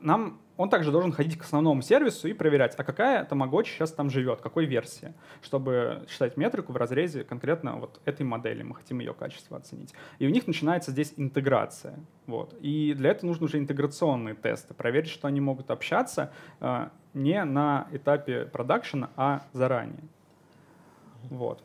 нам 0.00 0.40
он 0.56 0.70
также 0.70 0.90
должен 0.90 1.12
ходить 1.12 1.36
к 1.38 1.42
основному 1.42 1.82
сервису 1.82 2.28
и 2.28 2.32
проверять, 2.32 2.74
а 2.76 2.84
какая 2.84 3.24
Tamagotchi 3.26 3.66
сейчас 3.66 3.92
там 3.92 4.10
живет, 4.10 4.40
какой 4.40 4.64
версии, 4.64 5.12
чтобы 5.42 6.06
считать 6.08 6.36
метрику 6.36 6.72
в 6.72 6.76
разрезе 6.76 7.24
конкретно 7.24 7.76
вот 7.76 8.00
этой 8.04 8.24
модели, 8.24 8.62
мы 8.62 8.74
хотим 8.74 9.00
ее 9.00 9.12
качество 9.12 9.58
оценить. 9.58 9.92
И 10.18 10.26
у 10.26 10.30
них 10.30 10.46
начинается 10.46 10.90
здесь 10.90 11.12
интеграция. 11.16 11.98
Вот. 12.26 12.54
И 12.60 12.94
для 12.94 13.10
этого 13.10 13.26
нужны 13.26 13.46
уже 13.46 13.58
интеграционные 13.58 14.34
тесты, 14.34 14.72
проверить, 14.72 15.10
что 15.10 15.28
они 15.28 15.40
могут 15.40 15.70
общаться 15.70 16.32
э, 16.60 16.88
не 17.12 17.44
на 17.44 17.88
этапе 17.92 18.46
production 18.46 18.99
а, 18.99 19.10
а 19.16 19.42
заранее. 19.52 20.04
Вот. 21.24 21.62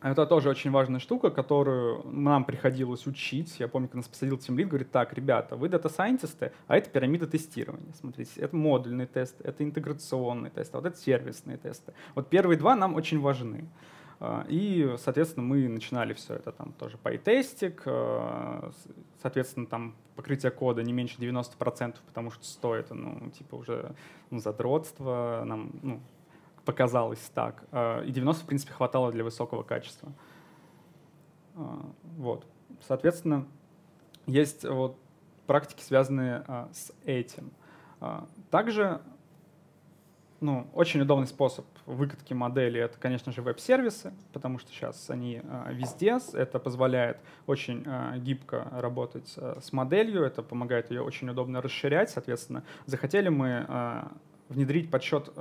Это 0.00 0.26
тоже 0.26 0.48
очень 0.48 0.70
важная 0.70 1.00
штука, 1.00 1.30
которую 1.30 2.02
нам 2.04 2.44
приходилось 2.44 3.06
учить. 3.06 3.58
Я 3.58 3.66
помню, 3.66 3.88
когда 3.88 3.98
нас 3.98 4.08
посадил 4.08 4.38
тимлид, 4.38 4.68
говорит, 4.68 4.92
так, 4.92 5.12
ребята, 5.12 5.56
вы 5.56 5.68
data 5.68 5.90
scientist 5.90 6.41
ы, 6.41 6.52
а 6.68 6.76
это 6.76 6.88
пирамида 6.88 7.26
тестирования. 7.26 7.92
Смотрите, 7.94 8.30
это 8.40 8.54
модульный 8.54 9.06
тест, 9.06 9.40
это 9.42 9.64
интеграционный 9.64 10.50
тест, 10.50 10.72
а 10.74 10.78
вот 10.78 10.86
это 10.86 10.96
сервисные 10.96 11.56
тесты. 11.56 11.94
Вот 12.14 12.28
первые 12.28 12.56
два 12.56 12.76
нам 12.76 12.94
очень 12.94 13.18
важны. 13.20 13.68
А, 14.20 14.44
и, 14.48 14.94
соответственно, 14.98 15.46
мы 15.46 15.68
начинали 15.68 16.12
все 16.12 16.34
это 16.34 16.52
там 16.52 16.72
тоже 16.72 16.96
pytest 16.98 17.54
ик, 17.54 17.82
а, 17.86 18.70
соответственно, 19.20 19.66
там 19.66 19.94
покрытие 20.16 20.50
кода 20.50 20.82
не 20.82 20.92
меньше 20.92 21.20
90%, 21.20 21.96
потому 22.06 22.30
что 22.30 22.44
стоит, 22.44 22.90
ну, 22.90 23.30
типа 23.30 23.56
уже 23.56 23.94
ну, 24.30 24.38
задротство, 24.38 25.42
нам, 25.44 25.70
ну, 25.82 26.00
показалось 26.68 27.30
так. 27.34 27.64
А, 27.72 28.02
и 28.02 28.10
90, 28.10 28.44
в 28.44 28.46
принципе, 28.46 28.74
хватало 28.74 29.10
для 29.10 29.24
высокого 29.24 29.62
качества. 29.62 30.12
А, 31.56 31.80
вот. 32.18 32.44
Соответственно, 32.86 33.46
есть 34.26 34.64
вот 34.66 34.98
практики, 35.46 35.82
связанные 35.82 36.44
а, 36.46 36.68
с 36.74 36.92
этим. 37.06 37.50
Также 38.50 39.00
ну, 40.40 40.68
очень 40.74 41.00
удобный 41.00 41.26
способ 41.26 41.64
выкатки 41.86 42.34
модели— 42.34 42.78
это, 42.82 42.98
конечно 42.98 43.32
же, 43.32 43.40
веб-сервисы, 43.40 44.12
потому 44.34 44.58
что 44.58 44.70
сейчас 44.70 45.08
они 45.08 45.40
везде. 45.70 46.18
Это 46.34 46.58
позволяет 46.58 47.16
очень 47.46 47.84
гибко 48.18 48.68
работать 48.72 49.36
с 49.36 49.72
моделью, 49.72 50.22
это 50.22 50.42
помогает 50.42 50.90
ее 50.90 51.00
очень 51.00 51.30
удобно 51.30 51.62
расширять. 51.62 52.10
Соответственно, 52.10 52.62
захотели 52.84 53.30
мы 53.30 54.06
внедрить 54.48 54.90
подсчет 54.92 55.32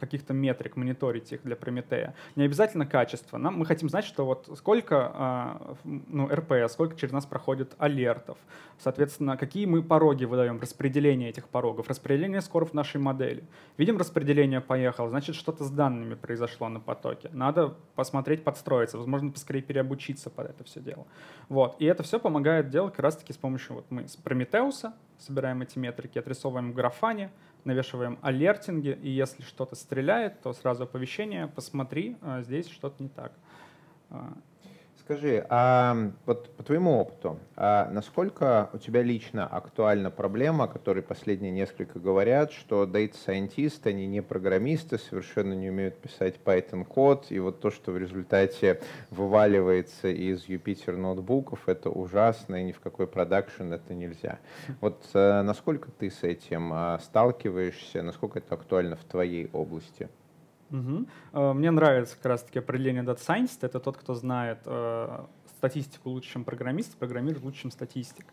каких-то 0.00 0.32
метрик, 0.32 0.76
мониторить 0.76 1.32
их 1.32 1.42
для 1.42 1.54
Прометея. 1.54 2.14
Не 2.34 2.44
обязательно 2.44 2.86
качество. 2.86 3.38
Нам, 3.38 3.58
мы 3.58 3.66
хотим 3.66 3.88
знать, 3.88 4.04
что 4.04 4.24
вот 4.24 4.48
сколько 4.56 5.12
а, 5.14 5.76
ну, 5.84 6.26
РПС, 6.26 6.72
сколько 6.72 6.96
через 6.96 7.12
нас 7.12 7.26
проходит 7.26 7.74
алертов, 7.78 8.38
соответственно, 8.78 9.36
какие 9.36 9.66
мы 9.66 9.82
пороги 9.82 10.24
выдаем, 10.24 10.58
распределение 10.60 11.28
этих 11.28 11.48
порогов, 11.48 11.88
распределение 11.88 12.40
скоров 12.40 12.74
нашей 12.74 13.00
модели. 13.00 13.44
Видим, 13.76 13.98
распределение 13.98 14.60
поехало, 14.60 15.10
значит, 15.10 15.36
что-то 15.36 15.64
с 15.64 15.70
данными 15.70 16.14
произошло 16.14 16.68
на 16.68 16.80
потоке. 16.80 17.28
Надо 17.32 17.74
посмотреть, 17.94 18.42
подстроиться, 18.42 18.96
возможно, 18.96 19.30
поскорее 19.30 19.62
переобучиться 19.62 20.30
под 20.30 20.50
это 20.50 20.64
все 20.64 20.80
дело. 20.80 21.06
Вот. 21.48 21.76
И 21.78 21.84
это 21.84 22.02
все 22.02 22.18
помогает 22.18 22.70
делать 22.70 22.94
как 22.94 23.04
раз-таки 23.04 23.32
с 23.32 23.36
помощью, 23.36 23.76
вот 23.76 23.84
мы 23.90 24.08
с 24.08 24.16
Прометеуса 24.16 24.94
собираем 25.20 25.62
эти 25.62 25.78
метрики, 25.78 26.18
отрисовываем 26.18 26.72
в 26.72 26.74
графане, 26.74 27.30
навешиваем 27.64 28.18
алертинги, 28.22 28.98
и 29.02 29.10
если 29.10 29.42
что-то 29.42 29.76
стреляет, 29.76 30.40
то 30.42 30.52
сразу 30.52 30.84
оповещение, 30.84 31.46
посмотри, 31.46 32.16
а, 32.22 32.42
здесь 32.42 32.68
что-то 32.68 33.02
не 33.02 33.08
так. 33.08 33.32
Скажи, 35.10 35.44
а 35.48 36.12
вот 36.24 36.50
по 36.50 36.62
твоему 36.62 37.00
опыту, 37.00 37.40
а 37.56 37.90
насколько 37.90 38.70
у 38.72 38.78
тебя 38.78 39.02
лично 39.02 39.44
актуальна 39.44 40.08
проблема, 40.08 40.66
о 40.66 40.68
которой 40.68 41.02
последние 41.02 41.50
несколько 41.50 41.98
говорят, 41.98 42.52
что 42.52 42.84
data-сайентисты, 42.84 43.88
они 43.88 44.06
не 44.06 44.22
программисты, 44.22 44.98
совершенно 44.98 45.52
не 45.54 45.68
умеют 45.68 45.96
писать 45.96 46.36
Python-код, 46.44 47.26
и 47.30 47.40
вот 47.40 47.60
то, 47.60 47.72
что 47.72 47.90
в 47.90 47.98
результате 47.98 48.82
вываливается 49.10 50.06
из 50.06 50.44
Юпитер 50.44 50.96
ноутбуков, 50.96 51.68
это 51.68 51.90
ужасно, 51.90 52.60
и 52.62 52.66
ни 52.66 52.70
в 52.70 52.78
какой 52.78 53.08
продакшн 53.08 53.72
это 53.72 53.94
нельзя. 53.94 54.38
Вот 54.80 55.02
а, 55.14 55.42
насколько 55.42 55.90
ты 55.90 56.08
с 56.12 56.22
этим 56.22 56.72
а, 56.72 57.00
сталкиваешься, 57.00 58.04
насколько 58.04 58.38
это 58.38 58.54
актуально 58.54 58.94
в 58.94 59.02
твоей 59.02 59.50
области? 59.52 60.08
Угу. 60.70 61.52
Мне 61.54 61.70
нравится 61.70 62.16
как 62.16 62.26
раз-таки 62.26 62.58
определение 62.58 63.02
Data 63.02 63.18
Scientist. 63.18 63.58
Это 63.62 63.80
тот, 63.80 63.96
кто 63.96 64.14
знает 64.14 64.58
э, 64.64 65.24
статистику 65.56 66.10
лучше, 66.10 66.32
чем 66.32 66.44
программист, 66.44 66.96
программирует 66.96 67.44
лучше, 67.44 67.62
чем 67.62 67.70
статистик. 67.70 68.26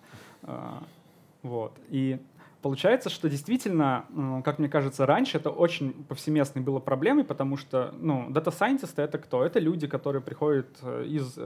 Э, 0.44 0.80
вот. 1.44 1.74
И 1.90 2.20
получается, 2.62 3.10
что 3.10 3.30
действительно, 3.30 4.06
как 4.44 4.60
мне 4.60 4.70
кажется, 4.70 5.06
раньше 5.06 5.38
это 5.38 5.50
очень 5.50 5.94
повсеместной 6.06 6.62
было 6.62 6.80
проблемой, 6.80 7.24
потому 7.24 7.58
что 7.58 7.94
ну, 8.00 8.30
Scientist— 8.52 8.94
это 8.98 9.18
кто? 9.18 9.44
Это 9.44 9.60
люди, 9.60 9.88
которые 9.88 10.22
приходят 10.22 10.68
из 11.06 11.38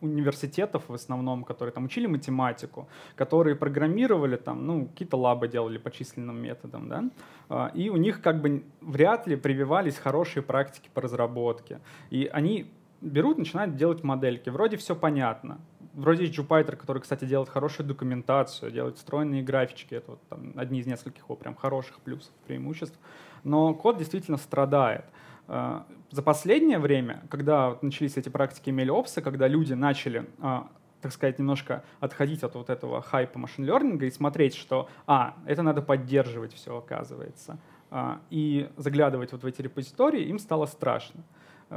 университетов 0.00 0.84
в 0.88 0.94
основном, 0.94 1.44
которые 1.44 1.72
там 1.72 1.84
учили 1.84 2.06
математику, 2.06 2.88
которые 3.16 3.56
программировали 3.56 4.36
там, 4.36 4.66
ну, 4.66 4.86
какие-то 4.86 5.16
лабы 5.16 5.48
делали 5.48 5.78
по 5.78 5.90
численным 5.90 6.42
методам, 6.42 6.88
да, 6.88 7.04
а, 7.48 7.70
и 7.74 7.90
у 7.90 7.96
них 7.96 8.22
как 8.22 8.40
бы 8.40 8.64
вряд 8.80 9.26
ли 9.26 9.36
прививались 9.36 9.96
хорошие 9.96 10.42
практики 10.42 10.90
по 10.94 11.00
разработке. 11.00 11.80
И 12.10 12.30
они 12.32 12.70
берут, 13.00 13.38
начинают 13.38 13.76
делать 13.76 14.02
модельки. 14.02 14.50
Вроде 14.50 14.76
все 14.76 14.94
понятно. 14.94 15.58
Вроде 15.94 16.26
есть 16.26 16.38
Jupyter, 16.38 16.76
который, 16.76 17.02
кстати, 17.02 17.24
делает 17.24 17.48
хорошую 17.48 17.86
документацию, 17.86 18.70
делает 18.70 18.96
встроенные 18.96 19.42
графички. 19.42 19.94
Это 19.94 20.12
вот 20.12 20.20
там, 20.28 20.52
одни 20.56 20.80
из 20.80 20.86
нескольких 20.86 21.24
его 21.24 21.34
прям 21.34 21.56
хороших 21.56 22.00
плюсов, 22.00 22.32
преимуществ. 22.46 22.98
Но 23.42 23.74
код 23.74 23.98
действительно 23.98 24.36
страдает. 24.36 25.04
А, 25.50 25.84
за 26.10 26.22
последнее 26.22 26.78
время, 26.78 27.22
когда 27.28 27.76
начались 27.82 28.16
эти 28.16 28.28
практики 28.28 28.70
MLOps, 28.70 29.20
когда 29.20 29.48
люди 29.48 29.72
начали 29.74 30.26
а, 30.40 30.68
так 31.00 31.12
сказать, 31.12 31.38
немножко 31.38 31.82
отходить 31.98 32.42
от 32.42 32.54
вот 32.54 32.70
этого 32.70 33.00
хайпа 33.00 33.38
машин-лернинга 33.38 34.06
и 34.06 34.10
смотреть, 34.10 34.54
что, 34.54 34.88
а, 35.06 35.34
это 35.46 35.62
надо 35.62 35.82
поддерживать 35.82 36.52
все, 36.52 36.76
оказывается, 36.76 37.58
а, 37.90 38.20
и 38.30 38.68
заглядывать 38.76 39.32
вот 39.32 39.42
в 39.42 39.46
эти 39.46 39.62
репозитории, 39.62 40.24
им 40.24 40.38
стало 40.38 40.66
страшно. 40.66 41.22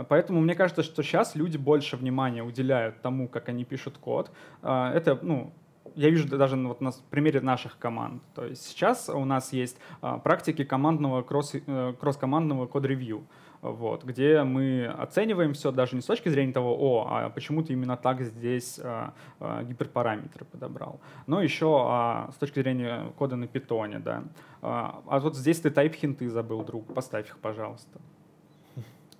Поэтому 0.09 0.41
мне 0.41 0.55
кажется, 0.55 0.81
что 0.81 1.03
сейчас 1.03 1.35
люди 1.35 1.55
больше 1.55 1.97
внимания 1.97 2.43
уделяют 2.43 3.01
тому, 3.01 3.27
как 3.27 3.49
они 3.49 3.63
пишут 3.63 3.99
код. 3.99 4.31
Это, 4.63 5.19
ну, 5.21 5.53
я 5.93 6.09
вижу 6.09 6.27
даже 6.27 6.55
вот 6.55 6.81
на 6.81 6.91
примере 7.11 7.41
наших 7.41 7.77
команд. 7.77 8.23
То 8.33 8.43
есть 8.45 8.65
сейчас 8.65 9.07
у 9.07 9.23
нас 9.23 9.53
есть 9.53 9.77
практики 10.01 10.63
командного 10.63 11.21
кросс, 11.21 11.53
э, 11.53 11.93
кросс-командного 11.99 12.65
код-ревью 12.65 13.23
вот, 13.63 14.03
где 14.03 14.43
мы 14.43 14.85
оцениваем 14.85 15.53
все 15.53 15.71
даже 15.71 15.95
не 15.95 16.01
с 16.01 16.05
точки 16.05 16.27
зрения 16.27 16.51
того, 16.51 16.75
о, 16.77 17.07
а 17.09 17.29
почему 17.29 17.63
ты 17.63 17.73
именно 17.73 17.95
так 17.95 18.21
здесь 18.21 18.77
а, 18.83 19.13
а, 19.39 19.63
гиперпараметры 19.63 20.43
подобрал, 20.43 20.99
но 21.27 21.41
еще 21.41 21.85
а, 21.87 22.29
с 22.33 22.35
точки 22.35 22.59
зрения 22.59 23.11
кода 23.17 23.37
на 23.37 23.47
питоне, 23.47 23.99
да. 23.99 24.23
А, 24.61 25.01
а 25.07 25.19
вот 25.19 25.37
здесь 25.37 25.61
ты 25.61 25.69
type 25.69 25.95
хинты 25.95 26.29
забыл, 26.29 26.63
друг, 26.63 26.93
поставь 26.93 27.29
их, 27.29 27.37
пожалуйста. 27.39 27.99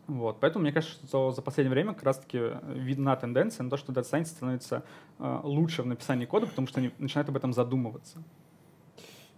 Вот. 0.08 0.42
Поэтому 0.42 0.64
мне 0.64 0.74
кажется, 0.74 1.08
что 1.08 1.32
за 1.32 1.42
последнее 1.42 1.72
время 1.72 1.94
как 1.94 2.04
раз-таки 2.04 2.38
видна 2.68 3.16
тенденция 3.16 3.64
на 3.64 3.70
то, 3.70 3.78
что 3.78 3.94
Data 3.94 4.04
Science 4.04 4.26
становится 4.26 4.84
э, 5.20 5.40
лучше 5.44 5.82
в 5.82 5.86
написании 5.86 6.26
кода, 6.26 6.46
потому 6.46 6.68
что 6.68 6.82
они 6.82 6.92
начинают 7.00 7.30
об 7.30 7.38
этом 7.38 7.54
задумываться. 7.54 8.22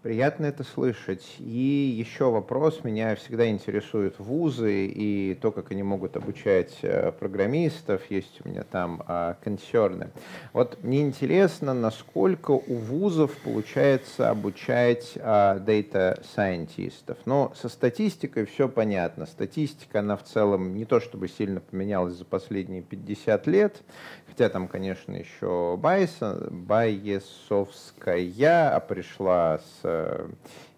Приятно 0.06 0.46
это 0.46 0.64
слышать. 0.64 1.26
И 1.40 1.96
еще 1.98 2.30
вопрос. 2.30 2.84
Меня 2.84 3.16
всегда 3.16 3.50
интересуют 3.50 4.20
вузы 4.20 4.86
и 4.86 5.34
то, 5.34 5.52
как 5.52 5.72
они 5.72 5.82
могут 5.82 6.16
обучать 6.16 6.78
э, 6.84 7.12
программистов. 7.12 8.04
Есть 8.12 8.40
у 8.46 8.50
меня 8.50 8.62
там 8.62 9.02
а, 9.08 9.36
консерны. 9.44 10.12
Вот 10.54 10.78
мне 10.84 11.02
интересно, 11.02 11.74
насколько 11.74 12.52
у 12.52 12.76
вузов 12.76 13.36
получается 13.38 14.30
обучать 14.30 15.18
а, 15.20 15.58
дата-сайентистов. 15.58 17.18
Но 17.26 17.52
со 17.56 17.68
статистикой 17.68 18.46
все 18.46 18.70
понятно. 18.70 19.26
Статистика, 19.26 20.02
она 20.02 20.18
в 20.18 20.24
целом 20.24 20.76
не 20.76 20.86
то 20.86 21.00
чтобы 21.00 21.28
сильно 21.28 21.62
поменялась 21.62 22.14
за 22.14 22.26
последние 22.26 22.84
50 22.84 23.48
лет. 23.48 23.82
Хотя 24.28 24.50
там, 24.50 24.68
конечно, 24.68 25.16
еще 25.16 25.80
Байесовская 25.82 28.20
пришла 28.82 29.60
с 29.60 29.95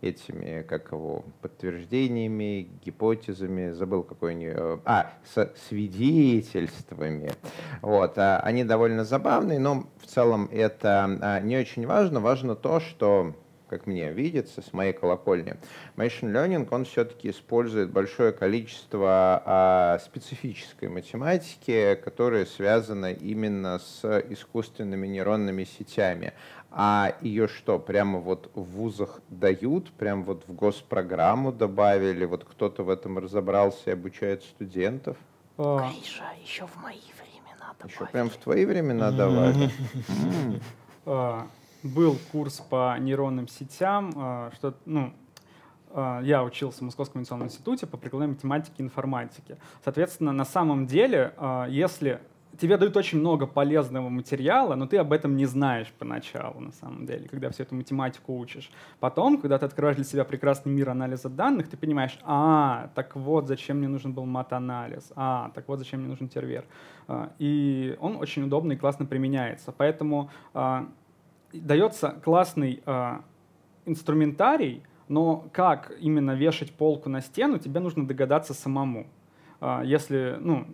этими, 0.02 0.64
как 0.64 0.92
его, 0.92 1.26
подтверждениями, 1.42 2.70
гипотезами, 2.84 3.72
забыл 3.72 4.04
какой 4.04 4.36
нибудь 4.36 4.56
э, 4.58 4.78
а, 4.86 5.14
с 5.26 5.52
свидетельствами. 5.68 7.32
Вот, 7.82 8.18
а, 8.18 8.40
они 8.40 8.64
довольно 8.64 9.04
забавные, 9.04 9.60
но 9.60 9.88
в 10.02 10.06
целом 10.06 10.50
это 10.52 11.18
а, 11.22 11.40
не 11.40 11.58
очень 11.58 11.86
важно. 11.86 12.20
Важно 12.20 12.56
то, 12.56 12.80
что 12.80 13.34
как 13.70 13.86
мне 13.86 14.12
видится, 14.12 14.62
с 14.62 14.74
моей 14.74 14.94
колокольни, 14.94 15.56
Machine 15.96 16.32
Learning, 16.32 16.68
он 16.72 16.86
все-таки 16.86 17.30
использует 17.30 17.92
большое 17.92 18.32
количество 18.32 19.42
а, 19.46 20.00
специфической 20.00 20.90
математики, 20.90 22.00
которая 22.04 22.46
связана 22.46 23.12
именно 23.12 23.80
с 23.80 24.24
искусственными 24.30 25.08
нейронными 25.08 25.66
сетями. 25.66 26.34
А 26.70 27.16
ее 27.22 27.48
что, 27.48 27.80
прямо 27.80 28.20
вот 28.20 28.52
в 28.54 28.62
вузах 28.62 29.22
дают, 29.30 29.92
прямо 29.92 30.24
вот 30.24 30.44
в 30.48 30.54
госпрограмму 30.54 31.52
добавили, 31.52 32.26
вот 32.26 32.44
кто-то 32.44 32.84
в 32.84 32.90
этом 32.90 33.18
разобрался 33.18 33.90
и 33.90 33.94
обучает 33.94 34.44
студентов? 34.44 35.18
Гриша, 35.58 36.26
еще 36.44 36.68
в 36.68 36.76
мои 36.84 37.00
времена 37.20 37.74
добавили. 37.80 37.96
Еще 37.96 38.06
прям 38.06 38.30
в 38.30 38.36
твои 38.38 38.66
времена 38.66 39.12
давали? 39.12 39.72
А, 41.10 41.48
был 41.84 42.18
курс 42.34 42.60
по 42.70 42.98
нейронным 43.00 43.48
сетям, 43.48 44.12
а, 44.18 44.52
что, 44.54 44.74
ну, 44.86 45.14
а, 45.92 46.22
я 46.22 46.44
учился 46.44 46.80
в 46.80 46.82
Московском 46.82 47.22
институте 47.22 47.88
по 47.88 47.96
прикладной 47.96 48.28
математике 48.28 48.74
и 48.80 48.82
информатике. 48.82 49.58
Соответственно, 49.86 50.34
на 50.34 50.44
самом 50.44 50.86
деле, 50.86 51.34
если 51.70 52.20
тебе 52.60 52.78
дают 52.78 52.98
очень 52.98 53.20
много 53.20 53.46
полезного 53.46 54.10
материала, 54.10 54.76
но 54.76 54.88
ты 54.88 54.98
об 54.98 55.14
этом 55.14 55.36
не 55.36 55.46
знаешь 55.46 55.92
поначалу, 55.98 56.60
на 56.60 56.72
самом 56.72 57.06
деле, 57.06 57.28
когда 57.28 57.50
всю 57.50 57.64
эту 57.64 57.76
математику 57.76 58.38
учишь. 58.38 58.72
Потом, 59.00 59.40
когда 59.40 59.58
ты 59.60 59.66
открываешь 59.66 59.96
для 59.96 60.06
себя 60.06 60.24
прекрасный 60.24 60.72
мир 60.72 60.90
анализа 60.90 61.30
данных, 61.30 61.70
ты 61.70 61.78
понимаешь, 61.78 62.18
а, 62.24 62.90
так 62.96 63.16
вот, 63.16 63.48
зачем 63.48 63.78
мне 63.78 63.88
нужен 63.88 64.14
был 64.14 64.26
мат-анализ, 64.26 65.12
а, 65.16 65.52
так 65.54 65.68
вот, 65.68 65.80
зачем 65.80 66.00
мне 66.00 66.10
нужен 66.10 66.30
тервер. 66.30 66.66
И 67.40 67.96
он 68.00 68.18
очень 68.18 68.44
удобно 68.44 68.74
и 68.74 68.76
классно 68.76 69.06
применяется. 69.06 69.72
Поэтому 69.72 70.30
дается 71.54 72.10
классный 72.22 72.84
э, 72.86 73.20
инструментарий, 73.86 74.84
но 75.08 75.48
как 75.54 75.94
именно 76.02 76.32
вешать 76.32 76.74
полку 76.74 77.08
на 77.08 77.22
стену, 77.22 77.60
тебе 77.60 77.80
нужно 77.80 78.06
догадаться 78.06 78.54
самому. 78.54 79.08
Если, 79.86 80.36
ну, 80.42 80.68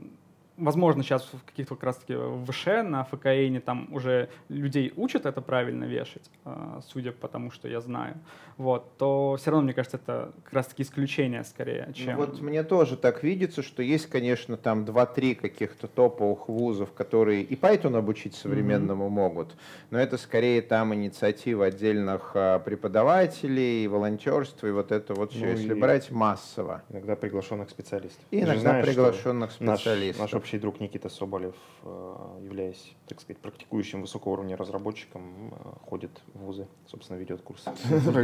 возможно, 0.58 1.04
сейчас 1.04 1.24
в 1.24 1.44
каких-то 1.46 1.76
как 1.76 1.84
раз-таки 1.86 2.16
в 2.16 2.46
ВШ, 2.46 2.66
на 2.84 3.04
ФКН 3.06 3.60
там 3.60 3.88
уже 3.92 4.30
людей 4.50 4.94
учат 4.96 5.26
это 5.26 5.42
правильно 5.42 5.86
вешать, 5.86 6.30
а, 6.46 6.82
судя 6.88 7.12
по 7.12 7.28
тому, 7.28 7.52
что 7.52 7.68
я 7.68 7.82
знаю, 7.82 8.16
вот, 8.58 8.98
то 8.98 9.36
все 9.39 9.52
равно, 9.52 9.66
мне 9.66 9.74
кажется, 9.74 9.98
это 9.98 10.32
как 10.44 10.54
раз-таки 10.54 10.84
исключение 10.84 11.44
скорее, 11.44 11.86
ну 11.88 11.94
чем... 11.94 12.18
Ну, 12.18 12.26
вот 12.26 12.42
мне 12.42 12.63
тоже 12.63 12.98
так 12.98 13.24
видится, 13.24 13.63
что 13.63 13.82
есть, 13.82 14.08
конечно, 14.08 14.58
там 14.58 14.86
2-3 14.86 15.36
каких-то 15.36 15.88
топовых 15.88 16.48
вузов, 16.48 16.94
которые 16.94 17.42
и 17.42 17.56
Python 17.56 17.98
обучить 17.98 18.36
современному 18.36 19.08
mm-hmm. 19.08 19.10
могут, 19.10 19.56
но 19.89 20.00
это 20.00 20.18
скорее 20.18 20.62
там 20.62 20.94
инициатива 20.94 21.66
отдельных 21.66 22.32
а, 22.36 22.60
преподавателей, 22.60 23.88
волонтерства 23.88 24.68
и 24.68 24.72
вот 24.72 24.92
это 24.92 25.13
вот 25.16 25.32
все, 25.32 25.46
ну, 25.46 25.52
если 25.52 25.74
брать 25.74 26.12
массово. 26.12 26.84
Иногда 26.89 27.16
приглашенных 27.16 27.70
специалистов. 27.70 28.24
И 28.30 28.39
иногда 28.39 28.60
знаешь, 28.60 28.86
приглашенных 28.86 29.52
специалистов. 29.52 30.22
Наш, 30.22 30.32
наш 30.32 30.42
общий 30.43 30.58
друг 30.58 30.82
Никита 30.82 31.08
Соболев, 31.08 31.56
э, 31.84 32.15
являясь, 32.43 32.93
так 33.08 33.21
сказать, 33.21 33.41
практикующим 33.41 34.01
высокого 34.01 34.34
уровня 34.34 34.58
разработчиком, 34.58 35.53
э, 35.53 35.89
ходит 35.89 36.12
в 36.34 36.39
вузы, 36.39 36.67
собственно, 36.86 37.17
ведет 37.17 37.41
курсы. 37.41 37.71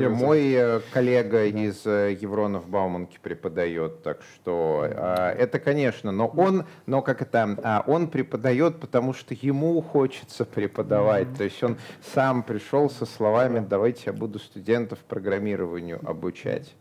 Мой 0.10 0.52
э, 0.52 0.82
коллега 0.92 1.46
из 1.46 1.86
Евронов 1.86 2.68
Бауманки 2.68 3.18
преподает, 3.22 4.04
так 4.04 4.22
что 4.36 4.84
это, 4.84 5.60
конечно, 5.60 6.12
но 6.12 6.28
он, 6.28 6.66
но 6.86 7.02
как 7.02 7.22
это, 7.22 7.58
а, 7.64 7.84
он 7.88 8.10
преподает, 8.10 8.82
потому 8.82 9.14
что 9.14 9.34
ему 9.34 9.82
хочется 9.82 10.44
преподавать, 10.44 11.38
то 11.38 11.46
есть 11.46 11.64
он 11.64 11.78
сам 12.14 12.44
пришел 12.44 12.90
со 12.90 13.06
словами 13.06 13.66
«давайте 13.66 14.04
я 14.08 14.14
буду 14.14 14.40
студентов 14.40 15.00
программированию 15.00 16.02
обучать». 16.04 16.76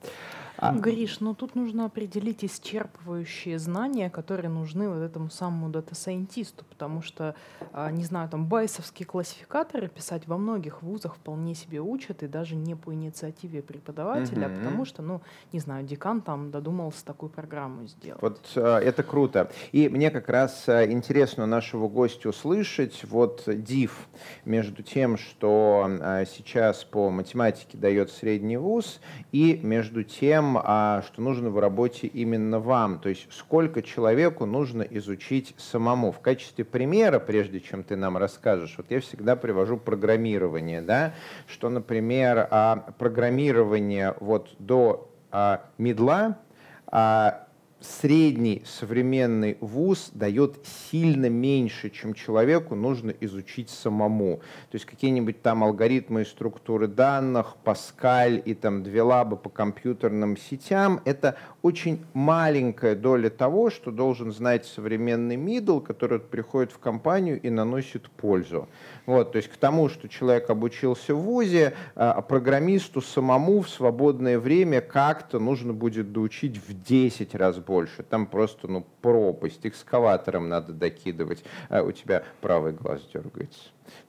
А... 0.58 0.72
Гриш, 0.74 1.20
ну 1.20 1.34
тут 1.34 1.54
нужно 1.54 1.84
определить 1.84 2.42
исчерпывающие 2.42 3.58
знания, 3.58 4.10
которые 4.10 4.50
нужны 4.50 4.88
вот 4.88 5.02
этому 5.02 5.30
самому 5.30 5.68
дата-сайентисту, 5.68 6.64
потому 6.64 7.00
что, 7.00 7.36
а, 7.72 7.90
не 7.92 8.04
знаю, 8.04 8.28
там 8.28 8.46
байсовские 8.46 9.06
классификаторы 9.06 9.88
писать 9.88 10.26
во 10.26 10.36
многих 10.36 10.82
вузах 10.82 11.14
вполне 11.14 11.54
себе 11.54 11.80
учат, 11.80 12.24
и 12.24 12.26
даже 12.26 12.56
не 12.56 12.74
по 12.74 12.92
инициативе 12.92 13.62
преподавателя, 13.62 14.46
а 14.46 14.48
потому 14.48 14.84
что, 14.84 15.00
ну, 15.02 15.20
не 15.52 15.60
знаю, 15.60 15.86
декан 15.86 16.20
там 16.20 16.50
додумался 16.50 17.04
такую 17.04 17.30
программу 17.30 17.86
сделать. 17.86 18.20
Вот 18.20 18.40
а, 18.56 18.80
это 18.80 19.04
круто. 19.04 19.50
И 19.70 19.88
мне 19.88 20.10
как 20.10 20.28
раз 20.28 20.68
а, 20.68 20.84
интересно 20.90 21.46
нашего 21.46 21.88
гостя 21.88 22.30
услышать 22.30 23.04
вот 23.04 23.44
див 23.46 24.08
между 24.44 24.82
тем, 24.82 25.16
что 25.16 25.88
сейчас 26.26 26.84
по 26.84 27.10
математике 27.10 27.78
дает 27.78 28.10
средний 28.10 28.56
вуз, 28.56 29.00
и 29.30 29.60
между 29.62 30.02
тем, 30.02 30.47
а, 30.56 31.02
что 31.02 31.20
нужно 31.20 31.50
в 31.50 31.58
работе 31.58 32.06
именно 32.06 32.60
вам. 32.60 33.00
То 33.00 33.08
есть 33.08 33.26
сколько 33.30 33.82
человеку 33.82 34.46
нужно 34.46 34.82
изучить 34.82 35.54
самому. 35.58 36.12
В 36.12 36.20
качестве 36.20 36.64
примера, 36.64 37.18
прежде 37.18 37.60
чем 37.60 37.82
ты 37.82 37.96
нам 37.96 38.16
расскажешь, 38.16 38.74
вот 38.78 38.86
я 38.90 39.00
всегда 39.00 39.36
привожу 39.36 39.76
программирование, 39.76 40.80
да, 40.80 41.14
что, 41.46 41.68
например, 41.68 42.46
а, 42.50 42.92
программирование 42.98 44.14
вот 44.20 44.50
до 44.58 45.10
а, 45.30 45.64
медла 45.76 46.38
а, 46.86 47.47
средний 47.80 48.62
современный 48.66 49.56
вуз 49.60 50.10
дает 50.12 50.56
сильно 50.90 51.28
меньше, 51.28 51.90
чем 51.90 52.14
человеку 52.14 52.74
нужно 52.74 53.12
изучить 53.20 53.70
самому. 53.70 54.38
То 54.70 54.74
есть 54.74 54.84
какие-нибудь 54.84 55.42
там 55.42 55.62
алгоритмы 55.62 56.22
и 56.22 56.24
структуры 56.24 56.88
данных, 56.88 57.56
Паскаль 57.62 58.42
и 58.44 58.54
там 58.54 58.82
две 58.82 59.02
лабы 59.02 59.36
по 59.36 59.48
компьютерным 59.48 60.36
сетям, 60.36 61.00
это 61.04 61.36
очень 61.62 62.04
маленькая 62.14 62.94
доля 62.94 63.30
того, 63.30 63.70
что 63.70 63.90
должен 63.90 64.32
знать 64.32 64.66
современный 64.66 65.36
middle, 65.36 65.80
который 65.80 66.18
приходит 66.18 66.72
в 66.72 66.78
компанию 66.78 67.40
и 67.40 67.50
наносит 67.50 68.10
пользу. 68.10 68.68
Вот, 69.06 69.32
то 69.32 69.36
есть 69.36 69.48
к 69.48 69.56
тому, 69.56 69.88
что 69.88 70.08
человек 70.08 70.50
обучился 70.50 71.14
в 71.14 71.20
ВУЗе, 71.20 71.74
а 71.94 72.20
программисту 72.22 73.00
самому 73.00 73.60
в 73.62 73.68
свободное 73.68 74.38
время 74.38 74.80
как-то 74.80 75.38
нужно 75.38 75.72
будет 75.72 76.12
доучить 76.12 76.58
в 76.58 76.82
10 76.82 77.34
раз 77.34 77.58
больше. 77.68 78.02
Там 78.02 78.26
просто 78.26 78.66
ну, 78.66 78.86
пропасть, 79.02 79.60
экскаватором 79.66 80.48
надо 80.48 80.72
докидывать. 80.72 81.44
А 81.68 81.82
у 81.82 81.92
тебя 81.92 82.24
правый 82.40 82.72
глаз 82.72 83.02
дергается 83.12 83.60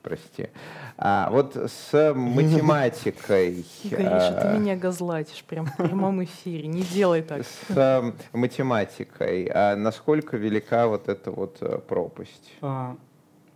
прости. 0.01 0.47
А, 0.97 1.29
вот 1.31 1.55
с 1.55 2.13
математикой. 2.13 3.65
Гриша, 3.83 4.37
ты 4.41 4.47
а, 4.47 4.57
меня 4.57 4.75
газлатишь 4.75 5.43
прям 5.43 5.65
в 5.65 5.75
прямом 5.77 6.23
эфире. 6.23 6.67
Не 6.67 6.81
делай 6.81 7.21
так. 7.21 7.43
С 7.45 8.13
математикой. 8.33 9.49
А 9.53 9.75
насколько 9.75 10.37
велика 10.37 10.87
вот 10.87 11.07
эта 11.07 11.31
вот 11.31 11.57
э, 11.61 11.79
пропасть? 11.79 12.51
А, 12.61 12.97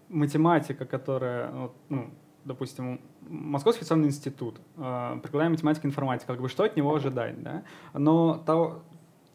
математика, 0.10 0.86
которая, 0.86 1.52
ну, 1.90 2.10
допустим, 2.46 3.02
Московский 3.22 3.84
специальный 3.84 4.08
институт, 4.08 4.60
э, 4.78 5.20
прикладная 5.22 5.52
математика, 5.52 5.88
информатика, 5.88 6.34
как 6.34 6.42
бы 6.42 6.50
что 6.50 6.64
от 6.64 6.76
него 6.76 6.94
ожидать, 6.94 7.42
да? 7.42 7.64
Но 7.94 8.38
того, 8.46 8.84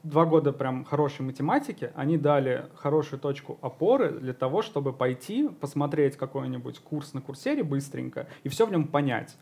два 0.03 0.25
года 0.25 0.53
прям 0.53 0.85
хорошей 0.85 1.23
математики, 1.23 1.93
они 1.95 2.17
дали 2.19 2.67
хорошую 2.77 3.21
точку 3.21 3.59
опоры 3.61 4.11
для 4.11 4.33
того, 4.33 4.63
чтобы 4.63 4.93
пойти 4.93 5.49
посмотреть 5.49 6.17
какой-нибудь 6.17 6.79
курс 6.81 7.15
на 7.15 7.21
курсере 7.21 7.63
быстренько 7.63 8.29
и 8.43 8.49
все 8.49 8.67
в 8.67 8.71
нем 8.71 8.89
понять. 8.89 9.37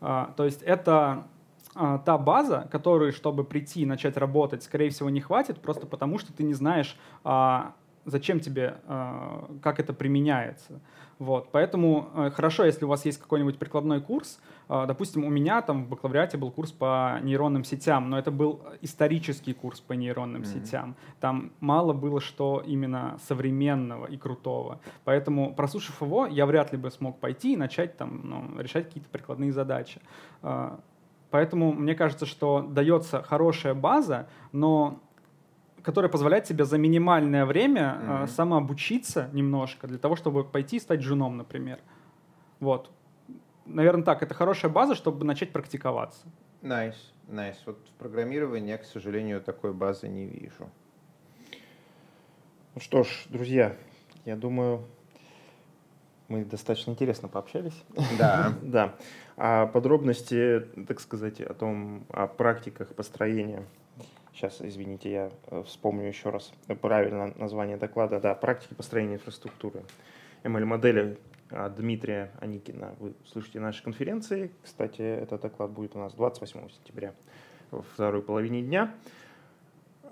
А, 0.00 0.32
то 0.36 0.44
есть 0.44 0.62
это 0.62 1.26
а, 1.74 1.98
та 1.98 2.18
база, 2.18 2.68
которой, 2.70 3.12
чтобы 3.12 3.44
прийти 3.44 3.82
и 3.82 3.86
начать 3.86 4.16
работать, 4.16 4.62
скорее 4.62 4.90
всего, 4.90 5.10
не 5.10 5.20
хватит, 5.20 5.60
просто 5.60 5.86
потому 5.86 6.18
что 6.18 6.32
ты 6.32 6.42
не 6.42 6.54
знаешь, 6.54 6.96
а, 7.24 7.74
зачем 8.06 8.40
тебе, 8.40 8.78
а, 8.86 9.50
как 9.62 9.80
это 9.80 9.92
применяется. 9.92 10.80
Вот, 11.18 11.48
поэтому 11.50 12.10
э, 12.14 12.30
хорошо, 12.30 12.66
если 12.66 12.84
у 12.84 12.88
вас 12.88 13.06
есть 13.06 13.18
какой-нибудь 13.18 13.58
прикладной 13.58 14.02
курс. 14.02 14.38
Э, 14.68 14.84
допустим, 14.86 15.24
у 15.24 15.30
меня 15.30 15.62
там 15.62 15.84
в 15.84 15.88
бакалавриате 15.88 16.36
был 16.36 16.50
курс 16.50 16.72
по 16.72 17.18
нейронным 17.22 17.64
сетям, 17.64 18.10
но 18.10 18.18
это 18.18 18.30
был 18.30 18.60
исторический 18.82 19.54
курс 19.54 19.80
по 19.80 19.94
нейронным 19.94 20.42
mm-hmm. 20.42 20.64
сетям. 20.64 20.94
Там 21.18 21.52
мало 21.60 21.94
было 21.94 22.20
что 22.20 22.62
именно 22.66 23.18
современного 23.26 24.06
и 24.06 24.18
крутого. 24.18 24.78
Поэтому, 25.04 25.54
прослушав 25.54 26.02
его, 26.02 26.26
я 26.26 26.44
вряд 26.44 26.72
ли 26.72 26.78
бы 26.78 26.90
смог 26.90 27.18
пойти 27.18 27.54
и 27.54 27.56
начать 27.56 27.96
там 27.96 28.20
ну, 28.22 28.60
решать 28.60 28.88
какие-то 28.88 29.08
прикладные 29.08 29.52
задачи. 29.52 30.02
Э, 30.42 30.76
поэтому 31.30 31.72
мне 31.72 31.94
кажется, 31.94 32.26
что 32.26 32.60
дается 32.60 33.22
хорошая 33.22 33.72
база, 33.72 34.28
но 34.52 35.00
которая 35.86 36.10
позволяет 36.10 36.42
тебе 36.42 36.64
за 36.64 36.78
минимальное 36.78 37.46
время 37.46 37.80
mm-hmm. 37.80 38.24
э, 38.24 38.26
самообучиться 38.26 39.30
немножко 39.32 39.86
для 39.86 39.98
того, 39.98 40.16
чтобы 40.16 40.42
пойти 40.42 40.78
и 40.78 40.80
стать 40.80 41.00
женом, 41.00 41.36
например. 41.36 41.78
Вот. 42.58 42.90
Наверное, 43.66 44.02
так. 44.02 44.20
Это 44.20 44.34
хорошая 44.34 44.68
база, 44.68 44.96
чтобы 44.96 45.24
начать 45.24 45.52
практиковаться. 45.52 46.26
Nice, 46.60 46.96
nice. 47.28 47.58
Вот 47.66 47.78
в 47.88 47.98
программировании 48.00 48.70
я, 48.70 48.78
к 48.78 48.84
сожалению, 48.84 49.40
такой 49.40 49.72
базы 49.72 50.08
не 50.08 50.26
вижу. 50.26 50.68
Ну 52.74 52.80
что 52.80 53.04
ж, 53.04 53.26
друзья, 53.28 53.76
я 54.24 54.34
думаю, 54.34 54.84
мы 56.26 56.44
достаточно 56.44 56.90
интересно 56.90 57.28
пообщались. 57.28 57.84
Да. 58.18 58.54
да. 58.62 58.96
А 59.36 59.66
подробности, 59.66 60.66
так 60.88 60.98
сказать, 60.98 61.40
о 61.40 61.54
том, 61.54 62.06
о 62.10 62.26
практиках 62.26 62.92
построения 62.96 63.62
Сейчас, 64.36 64.60
извините, 64.60 65.10
я 65.10 65.30
э, 65.46 65.62
вспомню 65.64 66.08
еще 66.08 66.28
раз 66.28 66.52
правильно 66.82 67.32
название 67.38 67.78
доклада. 67.78 68.20
Да, 68.20 68.34
практики 68.34 68.74
построения 68.74 69.14
инфраструктуры. 69.14 69.82
ML-модели 70.44 71.16
от 71.48 71.76
Дмитрия 71.76 72.30
Аникина. 72.38 72.94
Вы 72.98 73.14
слышите 73.24 73.60
нашей 73.60 73.82
конференции. 73.82 74.50
Кстати, 74.62 75.00
этот 75.00 75.40
доклад 75.40 75.70
будет 75.70 75.96
у 75.96 76.00
нас 76.00 76.12
28 76.12 76.68
сентября 76.68 77.14
во 77.70 77.80
второй 77.80 78.20
половине 78.20 78.60
дня. 78.60 78.94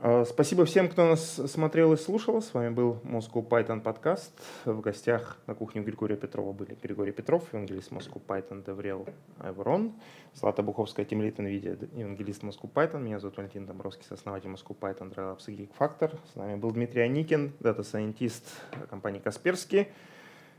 А, 0.07 0.27
спасибо 0.27 0.67
всем, 0.67 0.91
кто 0.91 1.09
нас 1.09 1.41
смотрел 1.51 1.95
и 1.95 1.97
слушал. 1.97 2.43
С 2.43 2.53
вами 2.53 2.69
был 2.69 3.01
Moscow 3.05 3.43
Python 3.49 3.81
подкаст. 3.81 4.39
В 4.67 4.83
гостях 4.83 5.39
на 5.47 5.55
кухне 5.55 5.81
Григория 5.81 6.15
Петрова 6.15 6.53
были 6.53 6.77
Григорий 6.83 7.11
Петров, 7.13 7.51
евангелист 7.55 7.91
Moscow 7.91 8.21
Python, 8.23 8.63
Деврел 8.67 9.09
Айворон, 9.39 9.95
Злата 10.35 10.63
Обуховская, 10.63 11.07
тимлид 11.07 11.39
NVIDIA, 11.39 11.89
евангелист 11.99 12.43
Moscow 12.43 12.71
Python. 12.71 13.01
Меня 13.01 13.19
зовут 13.19 13.39
Валентин 13.39 13.65
Домбровский, 13.65 14.05
основатель 14.11 14.51
Moscow 14.51 14.77
Python, 14.79 15.11
Drylabs 15.11 15.45
и 15.47 15.53
Geek 15.53 16.11
С 16.31 16.35
нами 16.35 16.57
был 16.57 16.71
Дмитрий 16.73 17.01
Аникин, 17.01 17.55
data 17.61 17.91
scientist 17.91 18.61
компании 18.91 19.21
Касперский. 19.21 19.89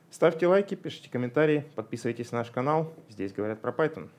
Ставьте 0.09 0.47
лайки, 0.47 0.73
пишите 0.73 1.11
комментарии, 1.11 1.65
подписывайтесь 1.75 2.31
на 2.31 2.39
наш 2.39 2.49
канал. 2.49 2.91
Здесь 3.09 3.31
говорят 3.31 3.61
про 3.61 3.69
Python. 3.71 4.09